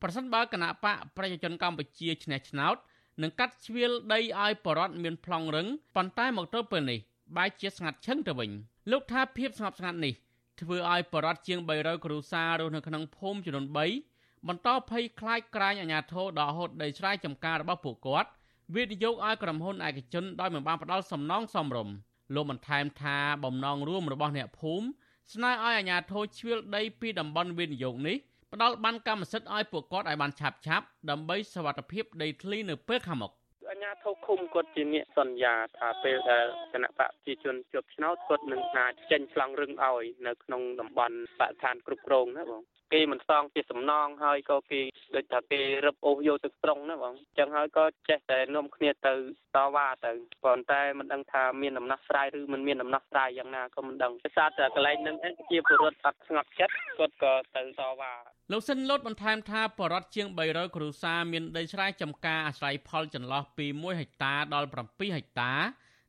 [0.02, 2.76] ប្រសិនបើគណៈបកប្រជាជនកម្ពុជាឈ្នះឆ្នោត
[3.22, 5.66] នឹងកាត់ជ្រៀលដីឲ្យបរដ្ឋមានប្លង់រឹង
[5.96, 6.98] ប៉ុន្តែមកទល់ពេលនេះ
[7.36, 8.50] បែរជាស្ងាត់ឈឹងទៅវិញ
[8.90, 10.14] លោកថាភាពស្ងប់ស្ងាត់នេះ
[10.60, 13.66] ធ្វើឲ្យបរដ្ឋជាង300គ្រួសាររស់នៅក្នុងភូមិចំនួន
[14.06, 18.30] 3បន្តភ័យខ្លាចក្រាញអាញាធរដល់ហូតដីស្រែចម្ការរបស់ពួកគាត់
[18.74, 21.94] វិនិយោគឲ្យក្រុមហ៊ុនឯកជនដោយមិនបានផ្ដល់សំណងសមរម្យ
[22.34, 24.86] លោកបន្ថែមថាបំណងរួមរបស់អ្នកភូមិ
[25.34, 28.16] ស្នើឲ្យអាជ្ញាធរជ្រៀលដីពីតំបន់វិនិយោគនេះ
[28.52, 33.32] ផ្ដល់បានកម្មសិទ្ធិឲ្យពួកគាត់ឲ្យបានឆាប់ឆាប់ដើម្បីសវត្ថិភាពដីធ្លីនៅពេលខាងមុខ
[33.70, 42.62] អញ្ញាញាធិឃុំគាត់ជាអ្នកសន្យាថាពេលដែលគណៈបកប្រជាជនជាប់ឆ្នោតគាត់នឹងអាចចេញឆ្លងរឹងឲ្យនៅក្នុងតំបន់បរិស្ថានគ្រប់គ្រងណាបង
[42.92, 44.80] គេមិនសងជាសំណងហើយក៏គេ
[45.14, 49.14] ដូចថាគេរឹបអូសយកទឹកស្រុងណាបងអញ្ចឹងហើយក៏ចេះតែនាំគ្នាទៅ
[49.56, 50.12] តវ៉ាទៅ
[50.44, 55.16] ប៉ុន្តែមិនដឹងថាមានដំណោះស្រាយឬមិនមានដំណោះស្រាយយ៉ាងណាក៏មិនដឹងភាសាតែកន្លែងហ្នឹង
[55.50, 58.12] ជាពលរដ្ឋអត់ស្ងប់ចិត្តគាត់ក៏ទៅតវ៉ា
[58.52, 65.52] លោកសិនលូតបន្ថែមថាបរដ្ឋជាង300គ្រួសារមានដីស្រែចម្ការអាស្រ័យផលចន្លោះពី1ហិកតាដល់7ហិកតា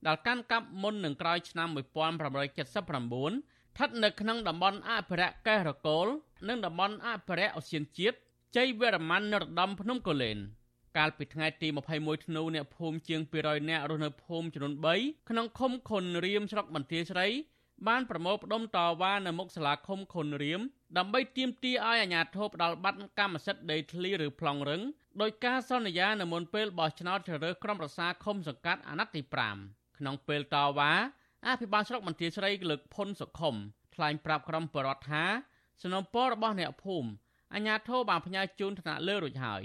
[0.08, 6.08] ដែលកាន់កាប់មុននឹងក្រោយឆ្នាំ1979 ស្ថិតនៅក្នុងតំបន់អភិរក្សកេះរកូល
[6.48, 8.18] និងតំបន់អភិរក្សអូសៀនជាតិ
[8.56, 10.38] ជ័យវរ្ម័ននរោត្តមភ្នំកូលែន
[10.98, 11.68] កាលពីថ្ងៃទី
[11.98, 17.28] 21ធ្នូអ្នកភូមិជាង200នាក់រស់នៅភូមិចំនួន3ក្នុងឃុំខុនរៀមស្រុកបន្ទាយស្រី
[17.88, 20.62] បានប្រមូលផ្ដុំតវ៉ានៅមុខសាលាឃុំខុនរៀម
[20.98, 24.82] ដើម្បីទាមទារឲ្យអាជ្ញាធរផ្ដាល់បាត់កម្មសិទ្ធិដីធ្លីឬប្លង់រឹង
[25.22, 29.22] ដោយការសន្យានៅមុនពេលបោះឆ្នោតជ្រើសរើសក្រុមប្រឹក្សាឃុំសង្កាត់អាណត្តិទី
[29.60, 30.94] 5ក្នុងពេលតវ៉ា
[31.46, 33.56] អភិបាលស្រុកបន្ទាយស្រីលើកផុនសុខុម
[33.96, 35.24] ថ្លែងប្រាប់ក្រុមបរដ្ឋថា
[35.82, 37.10] សំណពររបស់អ្នកភូមិ
[37.54, 39.64] អាជ្ញាធរបានផ្ញើជូនថ្នាក់លើរួចហើយ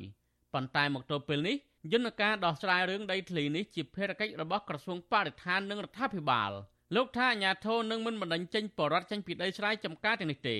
[0.53, 1.57] ប៉ុន្តែមកទល់ពេលនេះ
[1.93, 6.51] យន្តការដោះស្រាយរឿងដីធ្លីនេះជាភារកិច្ចរបស់ក្រសួងបរិស្ថាននិងរដ្ឋាភិបាល
[6.97, 10.59] លោកថាអាជ្ញាធរនឹងមិនបណ្តេញចេញបរដ្ឋចេញពីដីស្រែចម្ការទាំងនេះទេ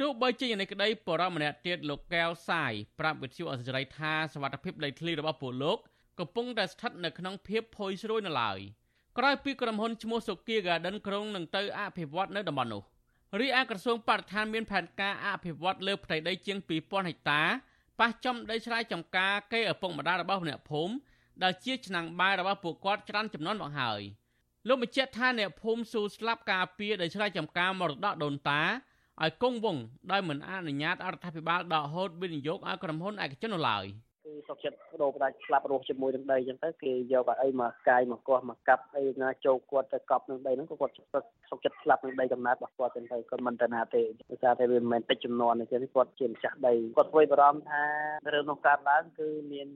[0.00, 5.78] ទោះបីជាយ៉ាងនេះក្តីបរិម្នាក់ទៀតលោកកែវសាយប្រាប់វិទ្យុអសរីថាសវត្ថភាពដីធ្លីរបស់ពលលោក
[6.18, 8.58] កំពុងតែស្ថិតនៅក្នុងភាពផុយស្រួយនៅឡើយ
[9.18, 12.82] ក្រោយពីក្រុមហ៊ុនឈ្មោះសុគី Garden ក្រុងនឹងទៅអភិវឌ្ឍនៅតំបន់នោះ
[13.40, 17.42] រីឯក្រសួងបរិស្ថានមានផែនការអភិវឌ្ឍលើផ្ទៃដីជាង2000ហិកតា
[18.00, 20.94] ប៉ះចំដីស្រែចម្ការគេឪពុកម្ដាយរបស់អ្នកភូមិ
[21.42, 24.00] ដែលជាឆ្នាំងបាយរបស់ពួកគាត់ច្រើនចំនួនមកហើយ
[24.68, 28.62] លោកបញ្ជាក់ថាអ្នកភូមិស៊ូស្លាប់ការពារដីស្រែចម្ការមរតកដូនតា
[29.22, 33.86] ឲ្យគង់វង្សដោយមិនអនុញ្ញាតអរដ្ឋាភិបាលដកហូតវិនិយោគឲ្យក្រុមហ៊ុនឯកជននៅឡើយ។
[34.32, 40.94] គឺសុកចិត្តបដូរផ្ដាច់ស្លាប់រស់ជាមួយនឹងដីអញ្ចឹងទៅគេយកអីមកកាយមកកោះមកកាប់អីណាចូលគាត់ទៅកប់នឹងដីហ្នឹងក៏គាត់
[41.50, 47.82] សុកចិត្តស្លាប់នឹងដីកំណើតរបស់គាត់ទៅគាត់មិនទៅណាទេដោយសារតែវាមិនមែនតិចចំនួនទេគាត់ជាម្ចាស់ដីគាត់ធ្វើបារម្ភថា
[48.34, 49.68] រឿងនោះកើតឡើងគឺមាន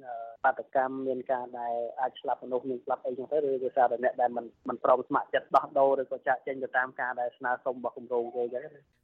[0.45, 8.63] បាតកម្មមានការដែលអាចស្លាប់មនុស្សមានស្លាប់អីចឹងទៅឬដោយសារតែអ្នកដែលមិនមិនព្រមស្ម័គ្រចិត្តដោះដូរឬក៏ចាក់ចេញទៅតាមការដែលស្នើសុំរបស់គម្រោងគេចឹង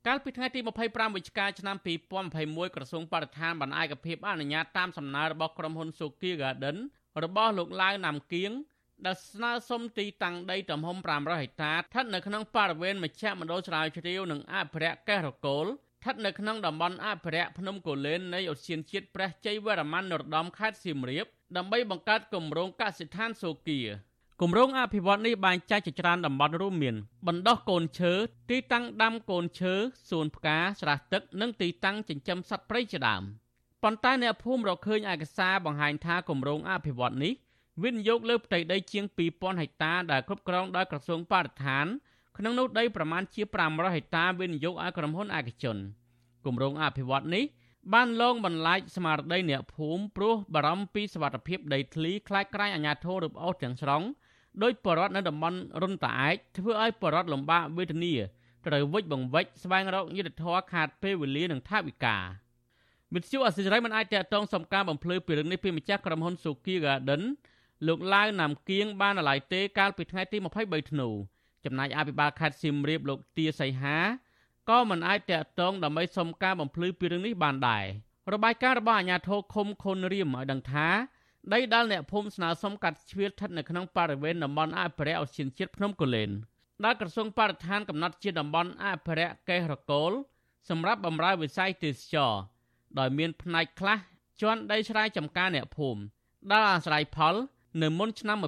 [0.08, 1.76] កាលពីថ្ងៃទី25វិច្ឆិកាឆ្នាំ
[2.26, 6.76] 2021ក្រសួងបរិស្ថានបានឯកភាពអនុញ្ញាតតាមសំណើរបស់ក្រុមហ៊ុន Suki Garden
[7.22, 8.52] របស់លោកឡាវណាំគៀង
[9.06, 21.26] ដែលស្នើសុំទីតាំងដីទំហំ500ហិកតាស្ថិតនៅក្នុងបរិវេណមជ្ឈមណ្ឌលស្រាវជ្រាវនិងអភិរក្សកេះរកូលស្ថិតនៅក្នុងតំបន់អភិរក្សភ្នំកូលែននៃឧទ្យានជាតិព្រះជ័យវរ្ម័ននរោត្តមខេត្តសៀមរាប
[21.56, 23.78] ដើម្បីបង្កើតគម្រោងកសិដ្ឋានសូគី
[24.40, 28.12] គម្រោងអភិវឌ្ឍនេះបែងចែកជាច្រើនតំបន់រួមមានបណ្ដោះកូនឈើ
[28.50, 29.74] ទីតាំងដាំកូនឈើ
[30.08, 33.22] សួនផ្កាស្រះទឹក និងទីតាំងចិញ្ចឹមសត្វព្រៃជាដើម។
[33.82, 37.32] ប៉ុន្តែអ្នកភូមិរកឃើញឯកសារបង្ហាញថាគម្រោងអភិវឌ្ឍនេះ
[37.82, 41.86] វិនិយោគលើផ្ទៃដីជាង2000ហិកតាដែលគ្រប់គ្រងដោយក្រសួងបរិស្ថាន
[42.38, 45.76] ក្នុងនោះដីប្រមាណជា500ហិកតាវិនិយោគឲ្យក្រុមហ៊ុនឯកជន
[46.46, 47.44] គម្រោងអភិវឌ្ឍនេះ
[47.94, 54.02] បានលងបន្លាចស្មារតីអ្នកភូមិព្រោះបារម្ភពីសវត្ថភាពដីធ្លីខ្លាចក្រែងអាជ្ញាធររឹបអូសទាំងស្រុង
[54.62, 58.14] ដោយបរដ្ឋនៅតំបន់រុនតាឯកធ្វើឲ្យបរដ្ឋលំបាកវេទនា
[58.66, 62.16] ត្រូវវិច្ចបង្វិចស្វែងរកយុទ្ធធរខាតពេលវេលានិងថវិកា
[63.14, 67.22] វិទ្យុអសិរ័យមិនអាចតកតងសំការបំភ្លឺពីរឿងនេះពីម្ចាស់ក្រុមហ៊ុន Suki Garden
[67.86, 71.08] លោកឡាវណាំគៀងបានអាឡ័យទេកាលពីថ្ងៃទី23ធ្នូ
[71.64, 73.98] ចំណែកអភិបាលខេត្តសៀមរាបលោកទាសីហា
[74.70, 77.84] ក៏មិនអាចតកតងដើម្បីសុំការបំភ្លឺពីរឿងនេះបានដែរ
[78.32, 80.88] របាយការណ៍របស់អាជ្ញាធរឃុំខុនរៀមឲ្យដឹងថា
[81.52, 86.30] ដីដែលអ្នកភូមិស្នើសុំកាត់ជ្រៀតស្ថិតនៅក្នុងបរិវេណតំបន់អភិរក្សអូសៀនជាតិភ្នំកូលែន
[86.84, 90.12] ដែលក្រសួងបរិស្ថានកំណត់ជាតំបន់អភិរក្សកេះរកូល
[90.68, 92.32] សម្រាប់បម្រើវិស័យទេសចរ
[92.98, 93.98] ដោយមានផ្នែកខ្លះ
[94.42, 96.00] ជន់ដីស្រែចម្ការអ្នកភូមិ
[96.50, 97.34] ដែលអាស្រ័យផល
[97.82, 98.38] នៅមុនឆ្នាំ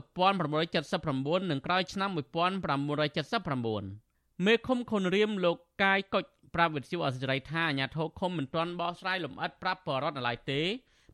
[0.65, 6.25] 1979និងក្រោយឆ្នាំ1979មេឃុំខុនរៀមលោកកាយកុច
[6.55, 10.61] ប្រាប់វិទ្យុអសិរ័យថាអាញាធរឃុំមិនទាន់បោះស្រាយលម្អិតប្រាប់បរដ្ឋនៅឡើយទេ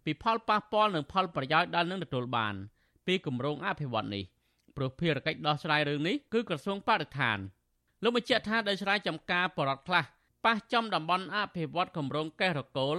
[0.05, 2.55] ពីផលប៉ះពាល់និងផលប្រយោជន៍ដែលនឹងទទួលបាន
[3.07, 4.25] ពីគម្រោងអភិវឌ្ឍនេះ
[4.77, 7.39] ព្រោះភារកិច្ចដោះស្រាយរឿងនេះគឺក្រសួងបរិស្ថាន
[8.03, 10.05] លោកបញ្ជាក់ថាដោយស្រ័យចំការ បរដ្ឋខ្លះ
[10.45, 12.97] ប៉ះចំតំបន់អភិវឌ្ឍគម្រោងកេះរកូល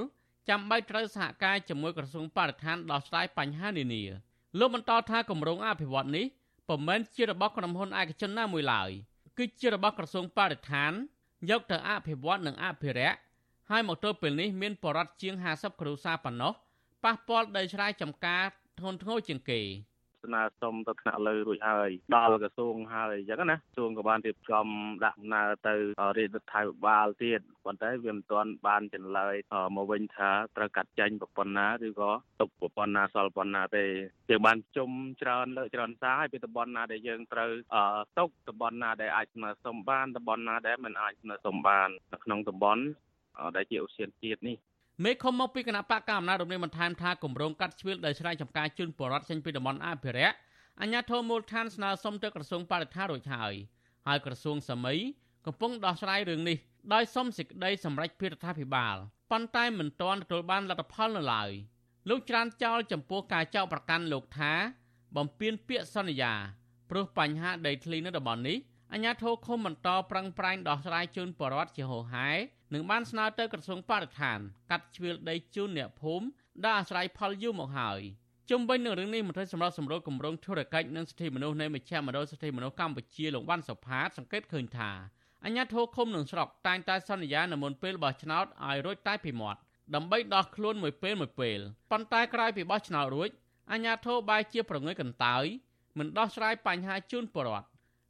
[0.50, 4.04] ចាំបាច់ត្រូវសហការជាមួយក្រសួងបរិស្ថានដោះស្រាយបញ្ហានានា
[4.60, 6.26] លោកបន្តថាគម្រោងអភិវឌ្ឍនេះ
[6.70, 8.90] ពុំមែនជារបស់ក្រុមហ៊ុនឯកជនណាមួយឡើយ
[9.38, 10.92] គឺជារបស់ក្រសួងបរិស្ថាន
[11.50, 13.20] យកទៅអភិវឌ្ឍនិងអភិរក្ស
[13.70, 16.54] ហើយមកទល់ពេលនេះមានបរិវត្តជាង50គ្រួសារប៉ុណ្ណោះ
[17.04, 18.44] ប៉ះពាល់ដីស្រែចម្ការ
[18.80, 19.62] ធ្ងន់ធ្ងរជាងគេ
[20.24, 24.68] ស្នើសុំទៅថ្នាក់លើរួចហើយដល់ក្រសួងហើយអញ្ចឹងណាក្រសួងក៏បានរៀបចំ
[25.06, 25.76] ដាក់ដំណើរទៅ
[26.18, 29.36] រាជរដ្ឋាភិបាលទៀតប៉ុន្តែវាមិនទាន់បានចន្លើយ
[29.76, 33.86] មកវិញថាត្រូវកាត់ចែងប្រព័ន្ធណាឬក៏ទុកប្រព័ន្ធណាសល់ប្រព័ន្ធណាទេ
[34.30, 34.92] យើងបានជុំ
[35.22, 37.52] ច្រើនលើកច្រើនសារហើយពីតំបន់ណាដែលយើងត្រូវ
[38.18, 42.84] ទុកតំបន់ណាដែលអាចស្នើសុំបានតំបន់ណាដែលមិនអាចស្នើសុំបាននៅក្នុងតំបន់
[43.56, 44.58] ដែលជាឧស្សាហជាតិនេះ
[45.04, 50.36] មេឃុំមកពីគណៈបកកអំណាចរំលឹកបន្ថែមថាគម្រោងកាត់ជ្រឿលដោយស្រែចម្ការជូនបរដ្ឋចេញពីតំបន់អភិរក្ស
[50.82, 53.54] អញ្ញាធមមូលដ្ឋានស្នើសុំទៅក្រសួងបរិស្ថានរួចហើយ
[54.08, 55.00] ហើយក្រសួងសម័យ
[55.46, 56.58] កំពុងដោះស្រាយរឿងនេះ
[56.94, 58.96] ដោយសុំសេចក្តីសម្រេចពីរដ្ឋាភិបាល
[59.32, 61.50] ប៉ុន្តែមិនទាន់ទទួលបានលទ្ធផលនៅឡើយ
[62.10, 64.54] លោកច្រានចោលចំពោះការចោទប្រកាន់លោកថា
[65.16, 66.34] បំពេញពាក្យសន្យា
[66.90, 68.58] ព្រោះបញ្ហាដីធ្លីនៅតំបន់នេះ
[68.94, 72.30] អាជ្ញាធរឃុំបន្តប្រឹងប្រែងដោះស្រាយជូនបរដ្ឋជាហោហែ
[72.74, 74.40] និងបានស្នើទៅក្រសួងបរិស្ថាន
[74.72, 76.26] កាត់ជ្រឿលដីជូនអ្នកភូមិ
[76.64, 78.02] ដែលអាស្រ័យផលយូរមកហើយ
[78.50, 84.92] ជុំវិញនឹងរឿងនេះមន្ត្រីសម្រាប់សម្រួលគម្រោងធុរកិច្ចនិងសិទ្ធិមនុស្សនៃមជ្ឈមណ្ឌលសិទ្ធិមនុស្សកម្ពុជាលោកវ៉ាន់សុផាតសង្កេតឃើញថា
[85.46, 89.60] អញ្ញាធិឃុំនឹងស្រុកតែងតែសន្យានៅមុនពេលបោះឆ្នោតឲ្យរួចតែពីមាត់
[89.96, 91.60] ដើម្បីដោះខ្លួនមួយពេលមួយពេល
[91.92, 93.30] ប៉ុន្តែក្រោយពីបោះឆ្នោតរួច
[93.72, 95.46] អញ្ញាធិបែរជាប្រងើយកន្តើយ
[95.98, 97.68] មិនដោះស្រាយបញ្ហាជូនពលរដ្ឋ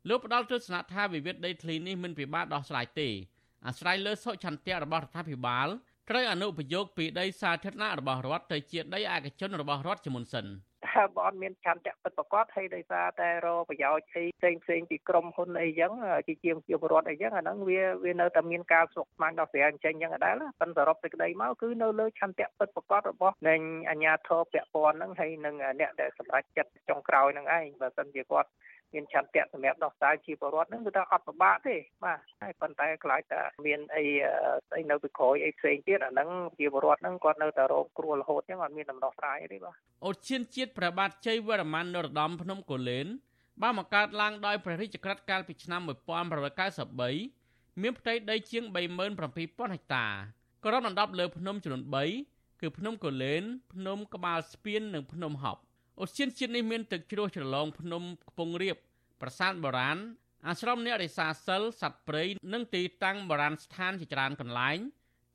[0.10, 3.10] លោកផ្ដាល់ទស្សនៈថាវិវាទដីធ្លីនេះមិនពិបាកដោះស្រាយទេ
[3.68, 5.68] អាស្រ័យលើសុឆន្ទៈរបស់រដ្ឋាភិបាល
[6.10, 10.46] ត្រូវអនុប្រយោគពីដីសាធារណៈរបស់រដ្ឋទៅជាដីឯកជនរបស់រដ្ឋជាមុនសិន
[10.92, 15.92] ថាបើអត់មានឆន្ទៈពិតប្រាកដហើយដោយសារតែរប្រយោជន៍អីផ្សេងផ្សេងពីក្រុមហ៊ុនអីចឹង
[16.28, 23.56] ជាជាងជាពលរដ្ឋអីចឹងអាហ្នឹងវាវានៅតែមានការស្រុកស្មានដល់ស្រាអញ្ចឹងចឹងដែរប៉ុន្តែសរុបសេចក្តីមកគឺនៅលើឆន្ទៈពិតប្រាកដរបស់នៃ
[23.90, 28.50] អាជ្ញាធរពាក់ព័ន្ធហ្នឹងហើយនឹងអ្នកដែលសម្រេចចិត្តចុងក្រោយហ្នឹងឯងបើសិនជាគាត់
[28.94, 31.76] មានឆន្ទៈសម្រាប់ដោះស្រាយជាពលរដ្ឋហ្នឹងគឺថាអត់ពិបាកទេ
[32.06, 34.04] បាទហើយប៉ុន្តែខ្លាចតែមានអី
[34.68, 36.30] ស្អីនៅពីក្រោយអីផ្សេងទៀតអាហ្នឹង
[36.60, 39.76] ជាពលរដ្ឋហ្នឹងគាត់នៅតែរងគ្រោះរហូតចឹងអត់មានដំណោះស្រាយទេបាទ
[40.06, 43.08] អូឈានជាតិព្រះបាទជ័យវរ្ម័ននរោត្តមភ្នំកូលែន
[43.62, 50.06] បានបង្កើតឡើងដោយព្រះរាជក្រឹត្យកាលពីឆ្នាំ1993មានផ្ទៃដីជាង37000ហិកតា
[50.66, 51.84] គ្របដណ្ដប់លើភ្នំចំនួន
[52.24, 55.62] 3គឺភ្នំកូលែនភ្នំក្បាលស្ពាននិងភ្នំហប់
[56.00, 58.78] អូសៀនជាតិនេះមានទឹកជ្រោះច្រឡងភ្នំខ្ពង់រាប
[59.22, 59.98] ប្រាសាទបុរាណ
[60.48, 62.24] អាស្រមអ្នករិសាសិលសត្វព្រៃ
[62.54, 64.78] និងទីតាំងបុរាណស្ថានជាច្រើនកន្លែង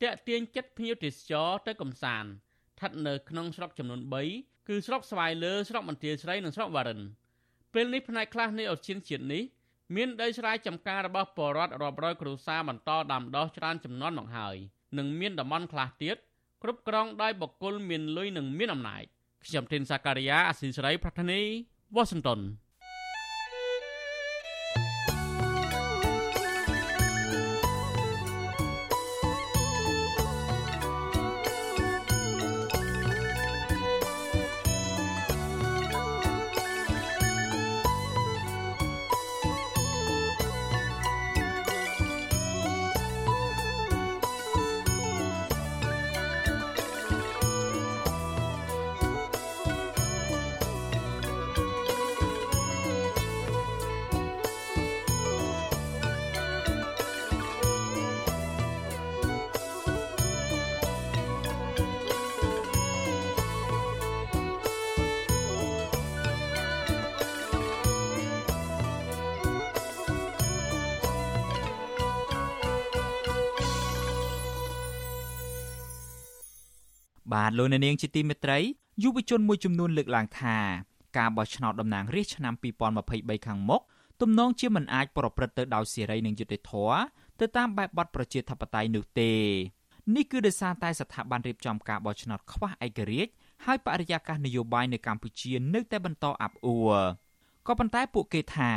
[0.03, 4.01] តាក់ទាញចិត្តភ្ញៀវទេសចរទៅកំសាន្តស្ថិតនៅក្នុងស្រុកចំនួន
[4.35, 7.01] 3គឺស្រុកស្វាយលើស្រុកមន្ទាស្រីនិងស្រុកវ៉ារិន
[7.75, 9.43] ពេលនេះផ្នែកខ្លះនៃអូសៀនជាតិនេះ
[9.97, 14.57] មានដីស្រែចម្ការរបស់ពលរដ្ឋរាប់រយគ្រួសារបន្តដាំដុះច្រើនចំនួនមកហើយ
[14.99, 16.17] និងមានតំបន់ខ្លះទៀត
[16.63, 19.05] គ្រប់គ្រងដោយបុគ្គលមានលុយនិងមានអំណាច
[19.47, 21.41] ខ្ញុំធីនសាការីយ៉ាអស៊ីសេរីប្រធានី
[21.95, 22.41] វ៉ាស៊ីនតោន
[77.37, 78.59] បាទលោកអ្នកនាងជាទីមេត្រី
[79.03, 80.57] យុវជនមួយចំនួនលើកឡើងថា
[81.19, 82.55] ការបោះឆ្នោតតំណាងរាស្ត្រឆ្នាំ
[83.01, 83.83] 2023ខាងមុខ
[84.21, 86.99] ទំនងជាមិនអាចប្រព្រឹត្តទៅដោយសេរីនិងយុត្តិធម៌
[87.41, 89.33] ទៅតាមបែបបទប្រជាធិបតេយ្យនោះទេ
[90.15, 93.33] នេះគឺដោយសារតែស្ថាប័នរៀបចំការបោះឆ្នោតខ្វះឯករាជ្យ
[93.65, 96.97] ហើយបរិយាកាសនយោបាយនៅកម្ពុជានៅតែបន្តអាប់អួរ
[97.67, 98.71] ក៏ប៉ុន្តែពួកគេថា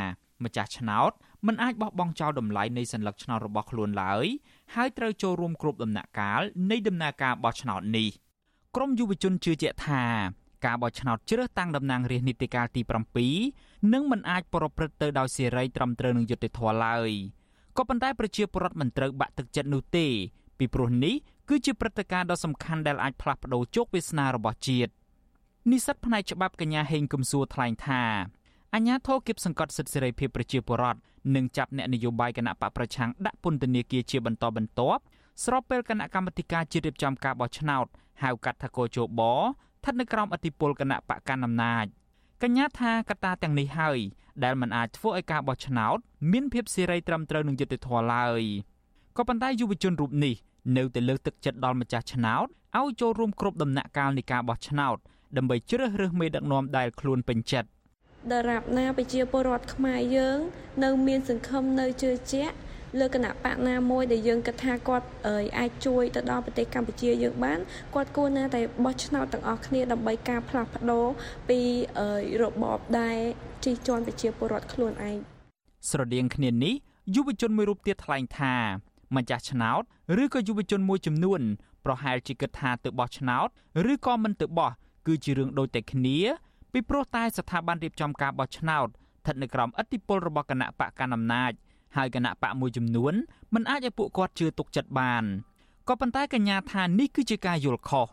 [0.43, 1.11] ម្ចាស់ឆ្នោត
[1.47, 4.25] មិនអាចបោះបង់ចោលតម្លៃនៃសញ្ញាឆ្នោតរបស់ខ្លួនឡើយ
[4.75, 6.41] ហើយត្រូវចូលរួមគ្រប់ដំណាក់កាល
[6.71, 8.09] នៃដំណើរការបោះឆ្នោតនេះ។
[8.77, 10.03] ក្រមយុវជនជឿជាក់ថា
[10.65, 12.81] ការបោះឆ្នោតជ្រើសតាំងតំណាងរាស្ត្រនីតិកាលទី
[13.37, 17.11] 7នឹងមិនអាចប្រព្រឹត្តទៅដោយសេរីត្រឹមត្រូវនឹងយុត្តិធម៌ឡើយ
[17.77, 20.07] ក៏ប៉ុន្តែប្រជាពលរដ្ឋមិនត្រូវបាក់ទឹកចិត្តនោះទេ
[20.57, 21.15] ពីព្រោះនេះ
[21.49, 24.91] គឺជាព្រឹត្តិការណ៍ដ៏សំខាន់ដែលអាចផ្លាស់ប្តូរជោគវាសនារបស់ជាតិ
[25.71, 28.03] និស្សិតផ្នែកច្បាប់កញ្ញាហេងគឹមសួរថ្លែងថា
[28.75, 30.99] អញ្ញាធរគៀបសង្កត់សិទ្ធិសេរីភាពប្រជាពលរដ្ឋ
[31.35, 35.01] និងចាប់អ្នកនយោបាយគណៈបកប្រឆាំងដាក់ពន្ធនាគារជាបន្តបន្ទាប់
[35.43, 37.87] ស្របពេលគណៈកម្មាធិការជាតិរៀបចំការបោះឆ្នោត
[38.23, 41.85] ហៅកាត់ថាកោជបស្ថិតនៅក្រោមអធិបុលគណៈបកកណ្ដាលអំណាច
[42.43, 43.99] កញ្ញាថាកត្តាទាំងនេះហើយ
[44.43, 45.97] ដែលมันអាចធ្វើឲ្យការបោះឆ្នោត
[46.31, 48.43] មានភាពសេរីត្រឹមត្រូវនឹងយុត្តិធម៌ឡើយ
[49.17, 50.35] ក៏ប៉ុន្តែយុវជនរូបនេះ
[50.77, 52.47] នៅតែលើកទឹកចិត្តដល់ម្ចាស់ឆ្នោត
[52.77, 54.97] ឲ្យចូលរួមគ្រប់ដំណាក់កាលនៃការបោះឆ្នោត
[55.37, 57.69] ដើម្បីជ្រើសរើសមេដឹកនាំដែលខ្លួនពេញចិត្ត
[58.31, 60.39] ដរាបណាប្រជាពលរដ្ឋខ្មែរយើង
[60.83, 62.55] នៅមានសង្ឃឹមនៅជឿជាក់
[62.97, 65.05] លើគណៈបកណាមួយដែលយើងគិតថាគាត់
[65.57, 67.59] អាចជួយទៅដល់ប្រទេសកម្ពុជាយើងបាន
[67.95, 71.05] គាត់គួរណាតែបោះឆ្នោតទាំងអស់គ្នាដើម្បីការផ្លាស់ប្ដូរ
[71.49, 71.59] ពី
[72.41, 73.17] របបដែល
[73.65, 75.17] ជិះជាន់ប្រជាពលរដ្ឋខ្លួនឯង
[75.89, 76.73] ស្រដៀងគ្នានេះ
[77.15, 78.55] យុវជនមួយរូបទៀតថ្លែងថា
[79.15, 79.81] ម្ចាស់ឆ្នោត
[80.23, 81.41] ឬក៏យុវជនមួយចំនួន
[81.85, 83.47] ប្រហែលជាគិតថាទៅបោះឆ្នោត
[83.91, 84.71] ឬក៏មិនទៅបោះ
[85.07, 86.17] គឺជារឿងដូចតែគ្នា
[86.73, 91.51] ពីព្រោះតែស្ថាប័នរៀបចំការបោះឆ្នោតស្ថិតនៅក្រោមឥទ្ធិពលរបស់គណៈបកកណ្ដាលអំណាច
[91.97, 93.13] ហើយគណៈបកមួយចំនួន
[93.53, 95.23] មិនអាចឲ្យពួកគាត់ជឿទុកចិត្តបាន
[95.89, 98.07] ក៏ប៉ុន្តែកញ្ញាថានេះគឺជាការយល់ខុស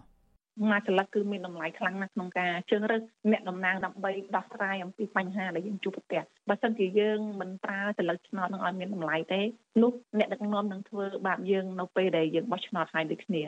[0.70, 9.40] មួយចលឹកគឺមានតម្លៃខ្លាំងណាស់ក្នុងការជឿរើសអ្នកតំណាងដើម្បីដោះស្រាយអំពីបញ្ហាដែលយើងជួបប្រទះបើសិនជាយើងមិនប្រើចលឹកឆ្នោតនឹងឲ្យមានតម្លៃទេ
[9.82, 13.42] នោះអ្នកដឹកនាំនឹងធ្វើបាបយើងនៅពេលដែលយើងបោះឆ្នោតហើយដូចគ្នា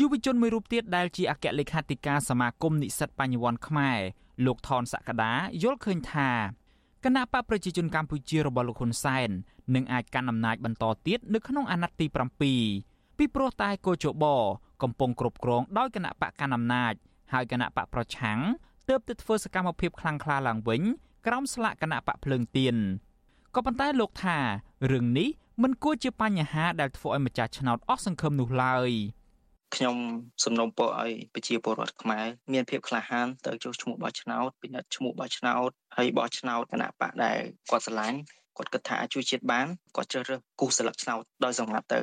[0.00, 4.00] យុវជនមួយរូបទៀតដែលជាអគ្គលេខាធិការសមាគមនិស្សិតបញ្ញវន្តខ្មែរ
[4.46, 6.30] លោកថនសក្តាយល់ឃើញថា
[7.04, 9.30] គណៈបកប្រជាជនកម្ពុជារបស់លោកហ៊ុនសែន
[9.74, 12.06] នឹងអាចកាន់អំណាចបន្តទៀតនៅក្នុងអាណត្តិទី
[12.42, 14.24] 7ពីព្រោះតែកោជប
[14.82, 16.92] កំពុងគ្រប់គ្រងដោយគណៈបកកណ្ដាលអំណាច
[17.32, 18.38] ហើយគណៈបកប្រឆាំង
[18.88, 20.82] ទើបតែធ្វើសកម្មភាពខ្លាំងក្លាឡើងវិញ
[21.26, 22.76] ក្រោមស្លាកគណៈបកភ្លើងទៀន
[23.54, 24.38] ក៏ប៉ុន្តែលោកថា
[24.92, 25.28] រឿងនេះ
[25.62, 28.90] មិនគួរជាបញ្ហាដែលធ្វើឲ្យម្ចាស់ឆ្នោតអស់សង្ឃឹមនោះឡើយ។
[29.76, 29.96] ខ្ញុំ
[30.44, 37.38] សំណូមពរឲ្យប្រជាពលរដ្ឋខ្មែរមានភាពក្លាហានទៅចុះឈ្មោះបោះឆ្នោតពិនិត្យឈ្មោះបោះឆ្នោតហើយបោះឆ្នោតគណៈបកដែល
[37.70, 38.18] គាត់ស្រឡាញ់
[38.58, 42.00] គាត់គិតថាអាចជួយជាតិបានគាត់ជ្រើសរើសគូសស្លឹកឆ្នោតដោយសម្ងាត់ទៅ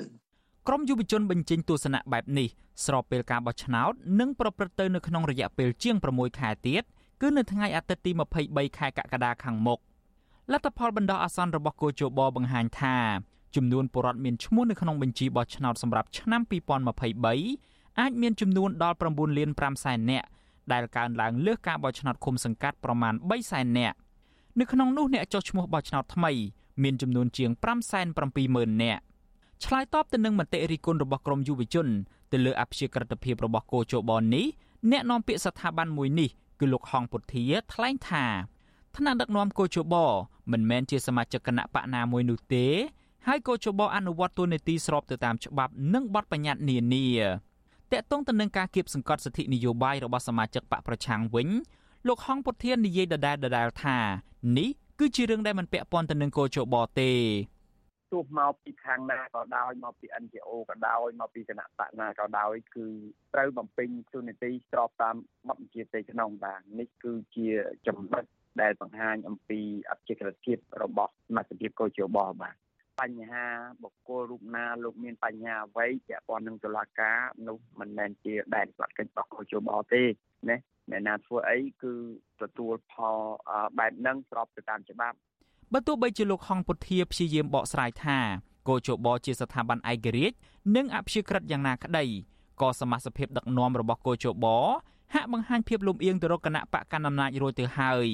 [0.68, 2.48] ក្រមយុវជនបញ្ចេញទស្សនៈបែបនេះ
[2.86, 6.84] ស្របពេលការបោះឆ្នោតនឹងប្រព្រឹត្តទៅនៅក្នុងរយៈពេលជាង6ខែទៀត
[7.22, 8.12] គឺនៅថ្ងៃអាទិត្យទី
[8.46, 9.80] 23ខែកក្កដាខាងមុខ
[10.52, 12.96] លទ្ធផលបណ្ដោះអាសន្នរបស់គូជបបង្ហាញថា
[13.56, 16.42] ចំនួនពលរដ្ឋមានឈ្មោះនៅក្នុងបញ្ជីបោះឆ្នោតសម្រាប់ឆ្នាំ
[17.22, 20.28] 2023អាចមានចំនួនដល់9លាន5សែននាក់
[20.74, 23.96] ដែលកើនឡើងលើសការបោះឆ្នោតឃុំសង្កាត់ប្រមាណ3សែននាក់
[24.60, 26.32] នៅក្នុងនោះអ្នកចុះឈ្មោះបោះឆ្នោតថ្មី
[26.84, 27.52] មានចំនួនជាង
[28.16, 29.02] 570,000នាក់
[29.64, 31.88] ឆ្លើយតបទៅនឹងមតិរិះគន់របស់ក្រមយុវជន
[32.32, 34.46] ទៅលើអព្យាក្រឹតភាពរបស់គោជបនេះ
[34.92, 36.30] អ្នកនាំពាក្យស្ថាប័នមួយនេះ
[36.60, 37.44] គឺលោកហងពុធា
[37.74, 38.26] ថ្លែងថា
[38.96, 39.96] ថ្នាក់ដឹកនាំគោជប
[40.52, 42.66] មិនមែនជាសមាជិកគណៈបកណាមួយនោះទេ
[43.28, 47.06] ហើយក៏ជបអនុវត្តទូនីតិស្របទៅតាមច្បាប់និងបទបញ្ញត្តិនានា
[47.92, 51.48] តកតងទៅនឹងការគៀបសង្កត់សិទ្ធិនយោបាយរបស់សមាជិកបកប្រឆាំងវិញ
[52.08, 53.98] លោកហងពុធាននិយាយដដែលដដែលថា
[54.58, 54.70] នេះ
[55.00, 57.12] គឺជារឿងដែលមិនពាក់ព័ន្ធទៅនឹងគោជបទេ
[58.14, 62.86] ទោះមកពីខាងណាក៏ដោយមកពី NGO ក៏ដោយមកពីគណៈបកណាក៏ដោយគឺ
[63.34, 65.16] ត្រូវបំពេញទូនីតិស្របតាម
[65.48, 67.48] បទបញ្ជាផ្ទៃក្នុងបាទនេះគឺជា
[67.88, 68.24] ចំណុច
[68.62, 72.56] ដែលបង្ហាញអំពីអធិក្រិតភាពរបស់សមាជិកកោជបបាទ
[73.02, 73.46] បញ្ហា
[73.84, 80.04] បុគ្គលរូបណាលោកមានបញ្ហាអ្វីពាក់ព័ន្ធនឹងតុលាការនោះមិនមែនជាដែនស្វាត់កិច្ចរបស់កោជបទេ
[80.50, 80.58] ណា
[80.92, 81.94] អ្នកណាធ្វើអីគឺ
[82.42, 83.18] ទទួលផល
[83.78, 85.18] បែបហ្នឹងស្របទៅតាមច្បាប់
[85.74, 88.20] បើទោះបីជាលោកហងពុធាព្យាយាមបកស្រាយថា
[88.68, 90.36] កោជបជាស្ថាប័នឯករាជ្យ
[90.76, 92.06] និងអព្យាក្រឹតយ៉ាងណាក្តី
[92.62, 94.46] ក៏សមាជិកភាពដឹកនាំរបស់កោជប
[95.14, 98.08] ហាក់បង្ហាញភាពលំអៀងទៅរកគណៈបកកណ្ដាលអំណាចរួចទៅហើយ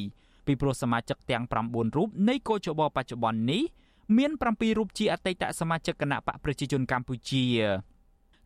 [0.45, 3.63] ពីព្រោះសមាជិកទាំង9រូបនៃកោជបបច្ចុប្បន្ននេះ
[4.17, 7.45] មាន7រូបជាអតីតសមាជិកគណៈបកប្រជាជនកម្ពុជា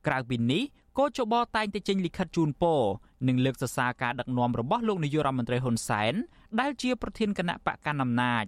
[0.08, 0.64] ក្រៅពីនេះ
[1.00, 2.82] កោជបតែងតែចេញលិខិតជូនពរ
[3.28, 6.14] និងលើកសរសើរការដឹកនាំរបស់លោកនាយករដ្ឋមន្ត្រីហ៊ុនសែន
[6.60, 8.46] ដែលជាប្រធានគណៈបកកណ្ដាលអំណាច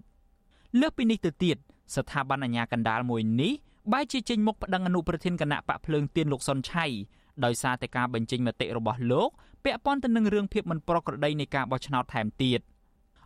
[0.79, 1.57] លើសពីនេះទៅទៀត
[1.95, 3.53] ស្ថាប័នអាជ្ញាកណ្ដាលមួយនេះ
[3.93, 6.85] បែរជាចេញមុខប្តឹងអនុប្រធានគណៈបកភ្លើងទៀនលោកសុនឆៃ
[7.45, 9.29] ដោយសារតែការបញ្ចេញមតិរបស់លោក
[9.63, 12.59] ពាក់ព័ន្ធទៅនឹងរឿងភាពមិនប្រក្រតីនៃការបោះឆ្នោតថែមទៀត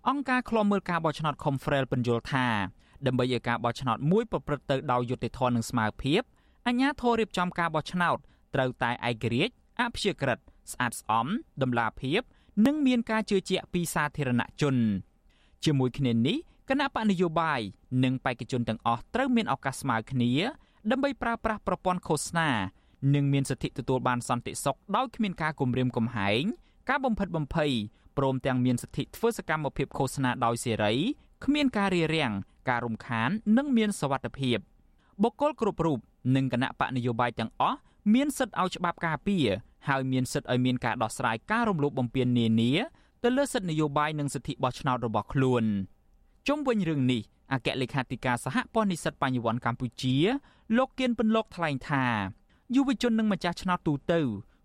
[0.10, 2.48] អង្គការឃ្លាំមើលការបោះឆ្នោត Confrel ពន្យល់ថា
[3.06, 6.22] ដើម្បីឲ្យការបោះឆ្នោតមួយប្រព្រឹត្តទៅដោយយុត្តិធម៌និងស្មើភាព
[6.68, 8.18] អាជ្ញាធររៀបចំការបោះឆ្នោត
[8.56, 10.40] ត្រូវតែឯករាជ្យអព្យាក្រឹត
[10.72, 11.28] ស្អាតស្អំ
[11.62, 12.22] តម្លាភាព
[12.66, 14.76] និងមានការជឿជាក់ពីសាធារណជន
[15.66, 16.38] ជាមួយគ្នានេះ
[16.70, 17.62] គណៈបកនយោបាយ
[18.04, 20.32] និងបេក្ខជនទាំងអស់ត្រូវមានឱកាសស្មើគ្នា
[20.92, 22.50] ដើម្បីប្រើប្រាស់ប្រព័ន្ធឃោសនា
[23.16, 26.44] និងមានសិទ្ធិទទួលបានសន្តិសុខដោយគ្មានការគំរាមកំហែង
[26.90, 27.72] ការបំផិតបំភ័យ
[28.18, 30.94] ព្រមទាំងមានសិទ្ធិធ្វើសកម្មភាពឃោសនាដោយសេរី
[31.46, 32.34] គ្មានការរារាំង
[32.70, 34.58] ការរំខាន និងមានសវត្ថភាព
[35.24, 36.00] បុគ្គលគ្រប់រូប
[36.36, 37.78] និងគណៈបកនយោបាយទាំងអស់
[38.14, 39.48] មានសិទ្ធិឲ្យច្បាប់ការពារ
[39.90, 42.72] ហើយមានសិទ្ធិឲ្យមានការដោះស្រាយការរំលោភបំពាននានា
[43.24, 45.64] ទៅលើសិទ្ធិនយោបាយនិងសិទ្ធិបោះឆ្នោតរបស់ខ្លួន
[46.48, 47.22] ជុំវិញរឿងនេះ
[47.54, 50.16] អគ្គលេខាធិការសហព័ន្ធនិស្សិតបញ្ញវន្តកម្ពុជា
[50.78, 52.06] លោកគៀនពន្លកថ្លែងថា
[52.76, 54.20] យុវជននិងម្ចាស់ឆ្នោតទូទៅ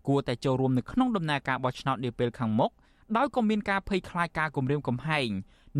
[0.07, 2.71] គួរតែចូលរួមនៅក្នុងដំណើរការបោះឆ្នោតនាពេលខាងមុខ
[3.17, 5.29] ដោយក៏មានការភ័យខ្លាចការគំរាមកំហែង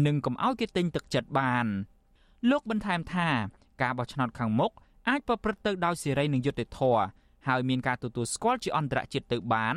[0.05, 1.65] និងកុំឲ្យគេទិញទឹកចិត្តបាន
[2.49, 3.29] លោកបន្ថែមថា
[3.81, 4.71] ការបោះឆ្នោតខាងមុខ
[5.09, 7.03] អាចប្រព្រឹត្តទៅដោយសេរីនិងយុត្តិធម៌
[7.47, 9.75] ហើយមានការទទួលស្គាល់ជាអន្តរជាតិទៅបាន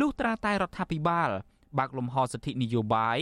[0.00, 1.30] លុះត្រាតែរដ្ឋាភិបាល
[1.78, 3.18] បើកលំហសិទ្ធិនយោបាយ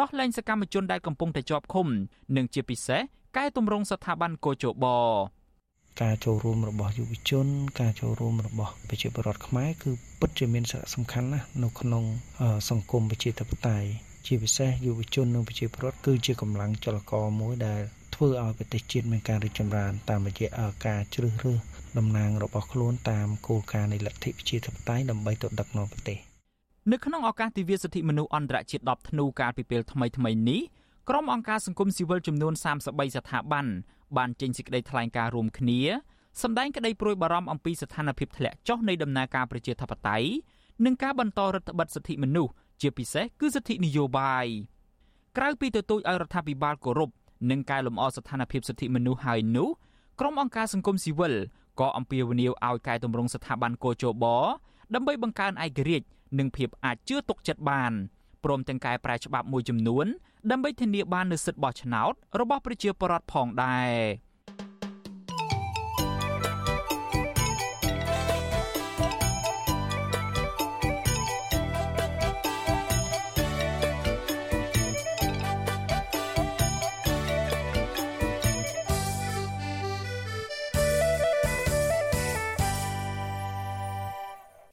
[0.00, 1.86] ដោះលែងសកម្មជនដែលកំពុងតែជាប់ឃុំ
[2.36, 3.00] និងជាពិសេស
[3.36, 4.86] កែតម្រង់ស្ថាប័នកោជប
[6.02, 7.46] ការចូលរួមរបស់យុវជន
[7.80, 9.90] ការចូលរួមរបស់ប្រជាពលរដ្ឋខ្មែរគឺ
[10.20, 12.04] ពិតជាមានសារៈសំខាន់ណាស់នៅក្នុង
[12.70, 13.88] សង្គមប្រជាធិបតេយ្យ
[14.26, 17.80] ជាពិសេសយុវជននិងប្រជាពលរដ្ឋគឺជាកម្លាំងចលករមួយដែល
[18.14, 20.48] ធ្វើឲ្យប្រទេសជាតិមានការរីកចម្រើនតាមរយៈ
[20.86, 21.58] ការជ្រើសរើស
[21.98, 26.18] តំណាងរបស់ខ្លួនតាមគោលការណ៍នៃលទ្ធិប្រជាធិបតេយ្យដើម្បីទៅដឹកនាំប្រទេស
[26.92, 30.60] នៅក្នុងឱកាសទិវាសិទ្ធិមនុស្សអន្តរជាតិ10ធ្នូកាលពីពេលថ្មីៗនេះ
[31.08, 33.66] ក្រុមអង្គការសង្គមស៊ីវិលចំនួន33ស្ថាប័ន
[34.16, 35.80] បានចេញសេចក្តីថ្លែងការណ៍រួមគ្នា
[36.42, 40.28] សម្ដែងក្តីព្រួយបារម្ភអំពីស្ថានភាពធ្លាក់ចុះនៃដំណើរការប្រជាធិបតេយ្យ
[40.84, 44.46] និងការបន្តរដ្ឋបិទសិទ្ធិមនុស្សជាពិសេសគឺសិទ្ធិនយោបាយ
[45.36, 47.10] ក្រៅពីទទូចឲ្យរដ្ឋាភិបាលគោរព
[47.50, 49.68] និងកែលម្អស្ថានភាពសិទ្ធិមនុស្សហើយនោះ
[50.20, 51.34] ក្រុមអង្គការសង្គមស៊ីវិល
[51.80, 54.24] ក៏អំពាវនាវឲ្យកែតម្រង់ស្ថាប័នកោជប
[54.94, 56.06] ដើម្បីបង្កើនឯករាជ្យ
[56.38, 57.92] និងភាពអាចជឿទុកចិត្តបាន
[58.44, 60.06] ព្រមទាំងកែប្រែច្បាប់មួយចំនួន
[60.50, 63.92] ដើម្បីធានាបាននូវសិទ្ធិបោះឆ្នោតរបស់ប្រជាពលរដ្ឋផងដែរ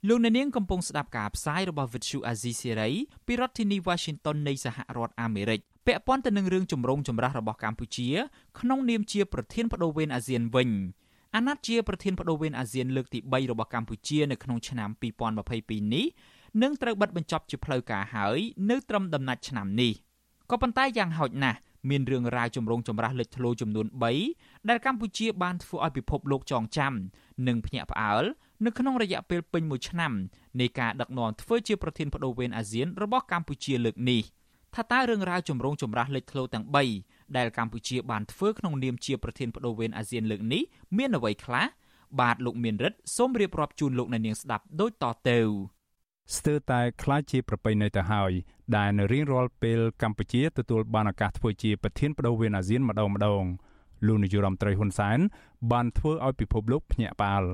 [0.08, 2.94] លោកអ្នកនាងកំពុងស្ដាប់ការផ្សាយរបស់ Vuthu Azizi Serai
[3.28, 8.10] ពីរដ្ឋធានី Washington នៃសហរដ្ឋអាមេរិកពាក់ព័ន្ធទៅនឹងរឿងចម្រូងចម្រាសរបស់កម្ពុជា
[8.60, 10.70] ក្នុងនាមជាប្រធានបដូវវេនអាស៊ានវិញ
[11.36, 14.90] អាណត្តិជាប្រធានបដូវវេនអាស៊ានលើកទី3របស់កម្ពុជានៅក្នុងឆ្នាំ
[15.42, 16.06] 2022នេះ
[16.62, 18.40] នឹងត្រូវបិទបញ្ចប់ជាផ្លូវការហើយ
[18.70, 19.94] នៅត្រឹមដំណាច់ឆ្នាំនេះ
[20.52, 21.60] ក៏ប៉ុន្តែយ៉ាងហោចណាស់
[21.91, 23.87] មានរឿងរ៉ាវចម្រូងចម្រាសលេចធ្លោចំនួន
[24.27, 26.93] 3ដែលកម្ពុជាបានធ្វើឲ្យពិភពលោកចងចាំ
[27.49, 28.25] និងភ្ញាក់ផ្អើល
[28.65, 30.13] នៅក្នុងរយៈពេលពេញមួយឆ្នាំ
[30.61, 34.23] នៃការដឹកនាំធ្វើជាប្រធានបដូវវេនអាស៊ានរបស់កម្ពុជាលើកនេះ
[34.75, 36.65] ថាតើរឿងរ៉ាវចម្រូងចម្រាសលេចធ្លោទាំង
[37.01, 40.63] 3ដែលកម្ពុជាបានធ្វើក្នុងនាមជាប្រធានបដូវវេនអាស៊ានលើកនេះ
[40.97, 41.67] មានអ្វីខ្លះ
[42.21, 45.41] បាទលោកមានរិទ្ធសូមរៀបរាប់ជូនលោកអ្នកនាងស្ដាប់ដូចតទៅ
[46.37, 48.33] ស្ទើរតែคล้ายជាប្រពៃណីទៅហើយ
[48.76, 53.44] ដែលនៅរៀងរាល់ពេលកម្ពុជាទទួលបានឱកាសធ្វើជាប្រធានបដូវវេនអាស៊ានម្ដងម្ដង
[54.06, 55.20] លោកនាយរដ្ឋមន្ត្រីហ៊ុនសែន
[55.72, 57.46] បានធ្វើឲ្យពិភពលោកភ្ញាក់ផ្អើល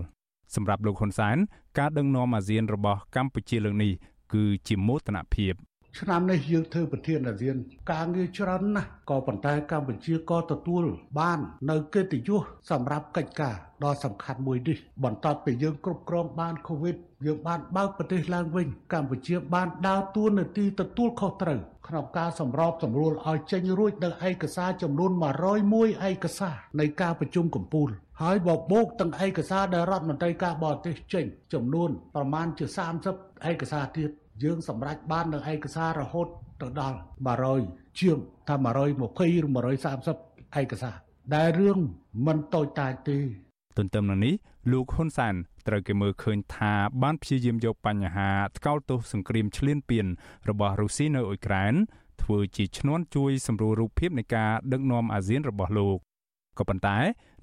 [0.56, 1.38] សម្រាប់លោកហ៊ុនសែន
[1.78, 3.92] ការដឹកនាំអាស៊ានរបស់កម្ពុជាលើកនេះ
[4.34, 5.54] គឺជាមោទនភាព
[6.00, 7.56] ឆ្នាំនេះយើងធ្វើប្រធានអាស៊ាន
[7.92, 10.84] ការងារច្រើនណាស់ក៏ប៉ុន្តែកម្ពុជាក៏ទទួល
[11.20, 11.40] បាន
[11.70, 12.42] នៅកិត្តិយស
[12.72, 25.12] សម្រាប់កិច្ចការដ៏សំខាន់មួយនេះបន្ទាប់ពីយើងគ្រប់គ្រងបានកូវីដយើងបានបើកប្រទេសឡើងវិញ កម្ពុជាបានដើរតួនាទីទទួលខុសត្រូវក្នុងការសម្របសម្រួលឲ្យចេញរួចនៅឯកសារចំនួន
[25.60, 27.90] 101ឯកសារនៃការប្រជុំកំពូល
[28.22, 32.66] ហើយបបោកទាំងឯកសារដែលរដ្ឋមន្ត្រីការបរទេសចេញចំនួនប្រមាណជា
[33.08, 34.10] 30ឯកសារទៀត
[34.44, 36.28] យើងសម្រេចបាននៅឯកសាររហូត
[36.62, 36.98] ទៅដល់
[37.52, 38.18] 100ជាង
[38.48, 40.96] ថា120ឬ130ឯកសារ
[41.36, 41.80] ដែលរឿង
[42.26, 43.18] មិនតូចតាចទេ
[43.78, 44.34] ទន្ទឹមនឹងនេះ
[44.72, 45.36] លោកហ៊ុនសាន
[45.68, 46.74] ត្រូវគេមើលឃើញថា
[47.04, 50.06] បានព្យាយាមយកបញ្ហាថ្កោលទោសសង្គ្រាមឈ្លានពាន
[50.50, 51.74] របស់រុស្ស៊ីនៅអ៊ុយក្រែន
[52.22, 55.98] ធ្វើជាឈ្នន់ជួយសម្រួលរូបភាពនៃការដឹកនាំអាស៊ានរបស់លោក
[56.58, 56.98] ក៏ប៉ុន្តែ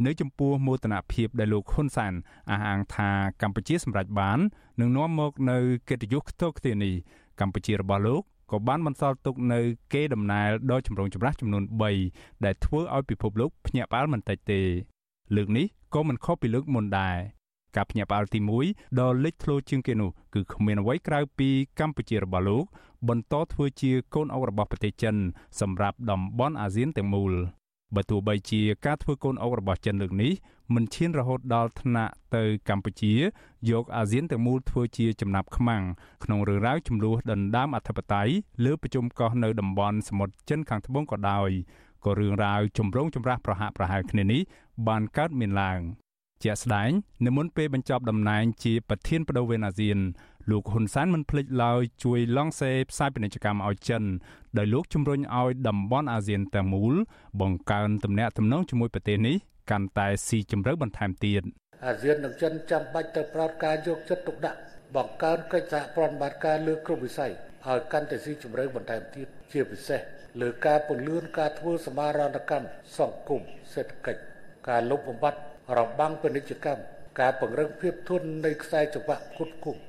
[0.07, 2.13] នៅចំពោះមោទនភាពដែលលោកហ៊ុនសាន
[2.51, 3.11] អះអាងថា
[3.43, 4.39] កម្ពុជាសម្រេចបាន
[4.81, 5.59] នឹងនាំមកនៅ
[5.89, 6.95] កិត្តិយសខ្ទោខ្ទានេះ
[7.41, 9.61] កម្ពុជារបស់លោកក៏បានបន្សល់ទុកនៅ
[9.93, 11.65] គេដំណែលដ៏ចម្រូងចម្រាសចំនួន
[12.05, 14.61] 3ដែលធ្វើឲ្យពិភពលោកភ្ញាក់ផ្អើលមិនតិចទេ
[15.37, 17.17] លើកនេះក៏មិនខុសពីលើកមុនដែរ
[17.77, 18.39] ការភ្ញាក់ផ្អើលទី
[18.69, 21.49] 1ដ៏លេចធ្លោជាងគេនោះគឺគ្មានអ្វីក្រៅពី
[21.81, 22.65] កម្ពុជារបស់លោក
[23.09, 25.17] បន្តធ្វើជាកូនអុករបស់ប្រទេសចិន
[25.61, 27.33] សម្រាប់តំបន់អាស៊ានទាំងមូល
[27.97, 30.33] បើទោះបីជាការធ្វើកូនអុករបស់ចិនលើកនេះ
[30.75, 33.15] មិនឈានរហូតដល់ថ្នាក់ទៅកម្ពុជា
[33.71, 35.83] យកអាស៊ានទាំងមូលធ្វើជាចំណាប់ខ្មាំង
[36.25, 38.33] ក្នុងរឿងរ៉ាវចំនួនដណ្ដើមអធិបតេយ្យ
[38.65, 41.51] លើប្រជុំកោះនៅតំបន់សមុទ្រចិនខាងត្បូងក៏ដោយ
[42.05, 44.41] ក៏រឿងរ៉ាវចម្រូងចម្រាសប្រហាក់ប្រហែលគ្នានេះ
[44.89, 45.81] បានកើតមានឡើង
[46.43, 46.91] ជាក់ស្ដែង
[47.27, 49.99] នៅមុនពេលបញ្ចប់តំណែងជាប្រធានបដូវវេនអាស៊ាន
[50.51, 54.03] លោកហ៊ុនសែនមិនភ្លេចឡើយជួយឡង់សេផ្សាយពាណិជ្ជកម្មឲ្យចិន
[54.59, 56.95] ដោយលោកជំរុញឲ្យតំបន់អាស៊ានទាំងមូល
[57.41, 59.37] បង្កើនទំនាក់ទំនងជាមួយប្រទេសនេះ
[59.71, 61.43] កាន់តែស៊ីជម្រៅបន្ថែមទៀត
[61.87, 64.59] អាស៊ាននិងចិនចាំបាច់ទៅប្រោតការយកចិត្តទុកដាក់
[64.97, 67.33] បង្កើនកិច្ចសហប្រតិបត្តិការលើគ្រប់វិស័យ
[67.69, 70.01] ឲ្យកាន់តែស៊ីជម្រៅបន្ថែមទៀតជាពិសេស
[70.41, 72.67] លើការពង្រឹងការធ្វើសមាហរណកម្ម
[72.99, 73.43] សង្គម
[73.75, 74.23] សេដ្ឋកិច្ច
[74.69, 75.39] ការលុបបំបាត់
[75.79, 76.83] របាំងពាណិជ្ជកម្ម
[77.21, 79.81] ការពង្រឹងភាពធន់នៃខ្សែចង្វាក់ផ្គត់ផ្គង់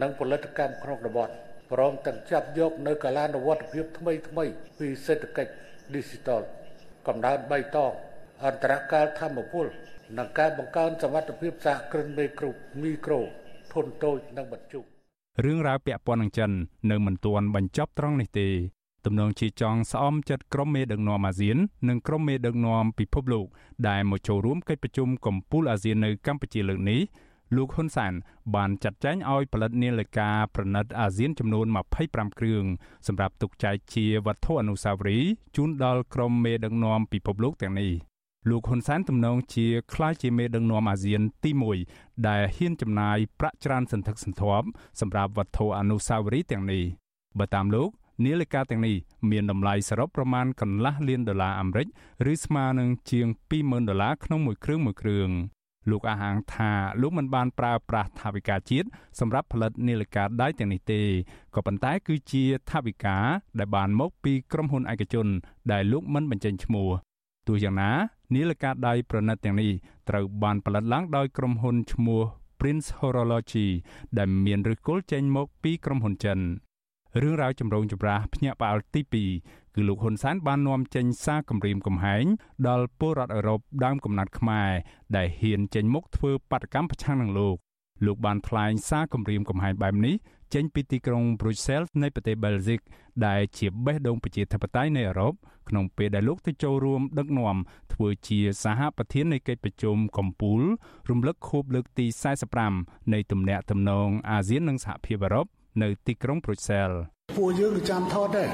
[0.00, 1.34] និងផលិតកម្មក្នុងតំបន់
[1.72, 4.44] ព្រមទាំងចាប់យកនៅកាលានុវត្តភាពថ្មីថ្មី
[4.78, 5.52] ពីសេដ្ឋកិច្ច
[5.94, 6.42] Digital
[7.06, 7.92] កំណើនបៃតង
[8.44, 9.66] អន្តរកាលធម្មពល
[10.18, 12.50] និងការបង្កើនសមត្ថភាពសហគ្រិនមេក្រូ
[12.82, 13.20] មីក្រូ
[13.72, 14.84] ធុនតូចនិងបញ្ជុំ
[15.44, 16.50] រឿងរ៉ាវពាក់ព័ន្ធនឹងចិន
[16.90, 18.48] នៅមិនទាន់បញ្ចប់ត្រង់នេះទេ
[19.06, 21.56] ទំនងជាចង់ស្អំចិត្តក្រុមមេដឹកនាំអាស៊ាន
[21.88, 23.46] និងក្រុមមេដឹកនាំពិភពលោក
[23.88, 27.00] ដែលមកចូលរួមកិច្ចប្រជុំកំពូលអាស៊ាននៅកម្ពុជាលើកនេះ
[27.56, 28.12] លោកហ៊ុនសាន
[28.54, 31.66] បានចាត់ចែងឲ្យផលិតនាឡិកាប្រណិតអាស៊ានចំនួន
[32.02, 32.64] 25គ្រឿង
[33.06, 37.92] សម្រាប់ទុកចែកជាវត្ថុអនុស្សាវរីយ៍ជូនដល់ក្រុមមេដឹកនាំពិភពលោកទាំងនេះ
[38.50, 41.50] លោកហ៊ុនសែនទំនងជាក្លាយជាមេដឹកនាំអាស៊ានទី
[41.88, 44.66] 1ដែលហ៊ានចំណាយប្រាក់ច្រើនសន្ធឹកសន្ធាប់
[45.00, 46.84] សម្រាប់វត្ថុអនុស្សាវរីយ៍ទាំងនេះ
[47.38, 47.90] បើតាមលោក
[48.24, 48.96] នាឡិកាទាំងនេះ
[49.30, 51.88] មានតម្លៃសរុបប្រមាណកន្លះលានដុល្លារអាមេរិក
[52.32, 53.26] ឬស្មើនឹងជាង
[53.58, 55.30] 20,000ដុល្លារក្នុងមួយគ្រឿងមួយគ្រឿង
[55.90, 58.88] លោកអះអាងថាលោកមិនបានប្រើប្រាស់ថវិកាជាតិ
[59.20, 61.02] សម្រាប់ផលិតនាឡិកាដៃទាំងនេះទេ
[61.54, 63.16] ក៏ប៉ុន្តែគឺជាថវិកា
[63.58, 65.26] ដែលបានមកពីក្រុមហ៊ុនឯកជន
[65.72, 66.88] ដែលលោកមិនបញ្ចេញឈ្មោះ
[67.48, 67.90] ទោះយ៉ាងណា
[68.34, 69.70] នាឡិកាដៃប្រណិតទាំងនេះ
[70.08, 72.22] ត្រូវបានផលិតឡើងដោយក្រុមហ៊ុនឈ្មោះ
[72.60, 73.68] Prince Horology
[74.18, 76.38] ដែលមានឫសគល់ចេញមកពីក្រុមហ៊ុនចិន
[77.20, 79.00] រឿងរ៉ាវចម្រូងចម្រាសភ្ញាក់ផ្អើលទី
[79.38, 82.24] 2គឺលោកហ៊ុនសែនបាននាំចេញសារគម្រាមកំហែង
[82.68, 84.70] ដល់ពលរដ្ឋអឺរ៉ុបដើមកំណត់ខ្មែរ
[85.16, 87.56] ដែលហ៊ានចេញមុខធ្វើបាតកម្មប្រឆាំងនឹងលោក
[88.06, 90.14] លោកបានថ្លែងសារគម្រាមកំហែងបែបនេះ
[90.54, 92.80] ចេញពីទីក្រុង Brussels នៃប្រទេស Belgium
[93.26, 95.32] ដែលជាបេះដូងប្រជាធិបតេយ្យនៃអឺរ៉ុប
[95.68, 97.56] ក្នុងពេលដែលលោកទៅចូលរួមដឹកនាំ
[97.92, 100.60] ធ្វើជាសហប្រធាននៃកិច្ចប្រជុំកំពូល
[101.10, 102.06] រំលឹកខួបលើកទី
[102.58, 105.46] 45នៃទំនាក់ទំនងអាស៊ាននិងសហភាពអឺរ៉ុប
[105.82, 106.90] នៅទីក្រុងប្រូសែល
[107.36, 108.50] ពួកយើងក៏ចាំថតដែរ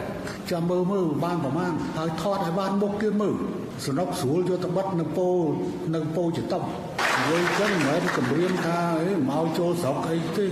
[0.50, 3.34] ចាំមើលមើលបានប្រមាណហើយថតឲ្យបានមុខទៀតមើល
[3.86, 5.28] សនុកស្រួលយកទៅបិទនៅពោ
[5.94, 10.46] នៅពោចតុកនិយាយចឹងមិនមែនគម្រាមថាអីមកចូលស្រុកអីទេ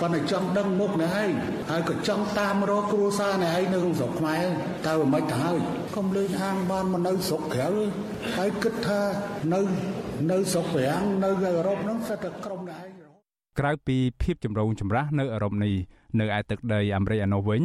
[0.00, 1.30] ប៉ុន្តែចង់ដឹងមុខនេះឯង
[1.70, 4.44] ហើយក៏ចង់តាមរកគ្រួសារនេះឯងនៅក្នុងស្រុកខ្មែរ
[4.88, 5.58] តើមិនទៅហើយ
[5.96, 7.70] កុំលេងហាងបានមកនៅស្រុកក្រៅ
[8.36, 9.00] ហើយគិតថា
[9.54, 9.60] នៅ
[10.30, 12.92] នៅស្រុកប្រាំងនៅអឺរ៉ុបហ្នឹងសិតតែក្រុមនេះឯង
[13.58, 15.74] ក្រៅពីភាពចម្រូងចម្រាសនៅអឺរ៉ុបនេះ
[16.19, 17.61] នៅឯទឹកដីអាមេរិកឯណោះវិញ